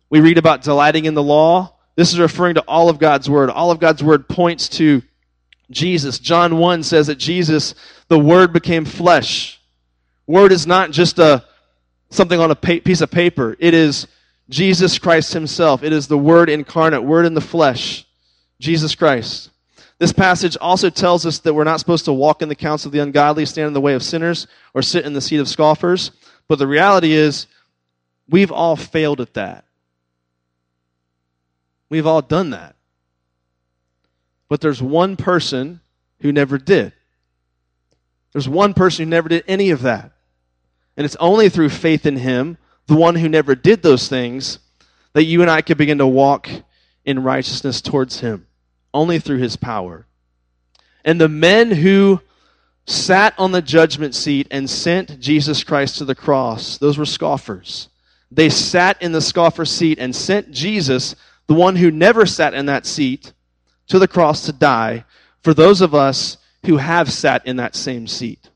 We 0.08 0.20
read 0.20 0.38
about 0.38 0.62
delighting 0.62 1.04
in 1.04 1.12
the 1.12 1.22
law. 1.22 1.74
This 1.96 2.14
is 2.14 2.18
referring 2.18 2.54
to 2.54 2.62
all 2.62 2.88
of 2.88 2.98
God's 2.98 3.28
word. 3.28 3.50
All 3.50 3.70
of 3.70 3.78
God's 3.78 4.02
word 4.02 4.26
points 4.26 4.70
to 4.70 5.02
Jesus. 5.70 6.18
John 6.18 6.56
1 6.56 6.82
says 6.82 7.08
that 7.08 7.16
Jesus, 7.16 7.74
the 8.08 8.18
word 8.18 8.54
became 8.54 8.86
flesh. 8.86 9.60
Word 10.26 10.50
is 10.50 10.66
not 10.66 10.92
just 10.92 11.18
a 11.18 11.44
something 12.08 12.40
on 12.40 12.50
a 12.50 12.56
piece 12.56 13.02
of 13.02 13.10
paper. 13.10 13.54
It 13.58 13.74
is 13.74 14.06
Jesus 14.48 14.98
Christ 14.98 15.34
himself. 15.34 15.82
It 15.82 15.92
is 15.92 16.08
the 16.08 16.16
word 16.16 16.48
incarnate, 16.48 17.04
word 17.04 17.26
in 17.26 17.34
the 17.34 17.42
flesh. 17.42 18.06
Jesus 18.60 18.94
Christ. 18.94 19.50
This 19.98 20.12
passage 20.12 20.56
also 20.60 20.90
tells 20.90 21.26
us 21.26 21.40
that 21.40 21.54
we're 21.54 21.64
not 21.64 21.80
supposed 21.80 22.04
to 22.04 22.12
walk 22.12 22.40
in 22.40 22.48
the 22.48 22.54
counsel 22.54 22.88
of 22.88 22.92
the 22.92 23.00
ungodly, 23.00 23.44
stand 23.44 23.66
in 23.66 23.72
the 23.72 23.80
way 23.80 23.94
of 23.94 24.02
sinners, 24.02 24.46
or 24.72 24.80
sit 24.80 25.04
in 25.04 25.12
the 25.12 25.20
seat 25.20 25.38
of 25.38 25.48
scoffers. 25.48 26.12
But 26.46 26.60
the 26.60 26.68
reality 26.68 27.12
is, 27.12 27.48
we've 28.28 28.52
all 28.52 28.76
failed 28.76 29.20
at 29.20 29.34
that. 29.34 29.64
We've 31.90 32.06
all 32.06 32.22
done 32.22 32.50
that. 32.50 32.76
But 34.48 34.60
there's 34.60 34.80
one 34.80 35.16
person 35.16 35.80
who 36.20 36.30
never 36.30 36.58
did. 36.58 36.92
There's 38.32 38.48
one 38.48 38.74
person 38.74 39.04
who 39.04 39.10
never 39.10 39.28
did 39.28 39.44
any 39.48 39.70
of 39.70 39.82
that. 39.82 40.12
And 40.96 41.04
it's 41.04 41.16
only 41.16 41.48
through 41.48 41.70
faith 41.70 42.06
in 42.06 42.16
him, 42.16 42.56
the 42.86 42.96
one 42.96 43.16
who 43.16 43.28
never 43.28 43.54
did 43.54 43.82
those 43.82 44.06
things, 44.08 44.58
that 45.12 45.24
you 45.24 45.42
and 45.42 45.50
I 45.50 45.60
can 45.60 45.76
begin 45.76 45.98
to 45.98 46.06
walk 46.06 46.48
in 47.04 47.22
righteousness 47.22 47.80
towards 47.80 48.20
him 48.20 48.47
only 48.92 49.18
through 49.18 49.38
his 49.38 49.56
power. 49.56 50.06
And 51.04 51.20
the 51.20 51.28
men 51.28 51.70
who 51.70 52.20
sat 52.86 53.34
on 53.38 53.52
the 53.52 53.62
judgment 53.62 54.14
seat 54.14 54.46
and 54.50 54.68
sent 54.68 55.20
Jesus 55.20 55.62
Christ 55.62 55.98
to 55.98 56.04
the 56.04 56.14
cross, 56.14 56.78
those 56.78 56.98
were 56.98 57.04
scoffers. 57.04 57.88
They 58.30 58.50
sat 58.50 59.00
in 59.02 59.12
the 59.12 59.20
scoffer 59.20 59.64
seat 59.64 59.98
and 59.98 60.14
sent 60.14 60.50
Jesus, 60.50 61.14
the 61.46 61.54
one 61.54 61.76
who 61.76 61.90
never 61.90 62.26
sat 62.26 62.54
in 62.54 62.66
that 62.66 62.86
seat, 62.86 63.32
to 63.88 63.98
the 63.98 64.08
cross 64.08 64.44
to 64.46 64.52
die 64.52 65.04
for 65.42 65.54
those 65.54 65.80
of 65.80 65.94
us 65.94 66.36
who 66.66 66.76
have 66.76 67.10
sat 67.10 67.46
in 67.46 67.56
that 67.56 67.74
same 67.74 68.06
seat. 68.06 68.50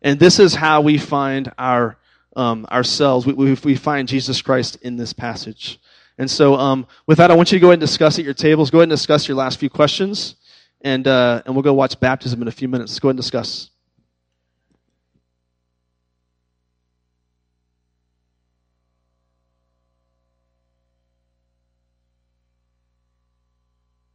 And 0.00 0.18
this 0.18 0.38
is 0.38 0.54
how 0.54 0.80
we 0.80 0.98
find 0.98 1.52
our 1.58 1.98
um, 2.36 2.66
ourselves. 2.70 3.26
We, 3.26 3.32
we, 3.32 3.54
we 3.64 3.76
find 3.76 4.06
Jesus 4.06 4.42
Christ 4.42 4.76
in 4.82 4.96
this 4.96 5.12
passage. 5.12 5.80
And 6.18 6.30
so, 6.30 6.54
um, 6.54 6.86
with 7.06 7.18
that, 7.18 7.30
I 7.30 7.34
want 7.34 7.52
you 7.52 7.58
to 7.58 7.60
go 7.60 7.68
ahead 7.68 7.74
and 7.74 7.80
discuss 7.80 8.18
at 8.18 8.24
your 8.24 8.34
tables. 8.34 8.70
Go 8.70 8.78
ahead 8.78 8.84
and 8.84 8.90
discuss 8.90 9.28
your 9.28 9.36
last 9.36 9.60
few 9.60 9.68
questions, 9.68 10.36
and 10.80 11.06
uh, 11.06 11.42
and 11.44 11.54
we'll 11.54 11.62
go 11.62 11.74
watch 11.74 11.98
baptism 12.00 12.40
in 12.40 12.48
a 12.48 12.52
few 12.52 12.68
minutes. 12.68 12.98
Go 12.98 13.08
ahead 13.08 13.16
and 13.16 13.18
discuss. 13.18 13.70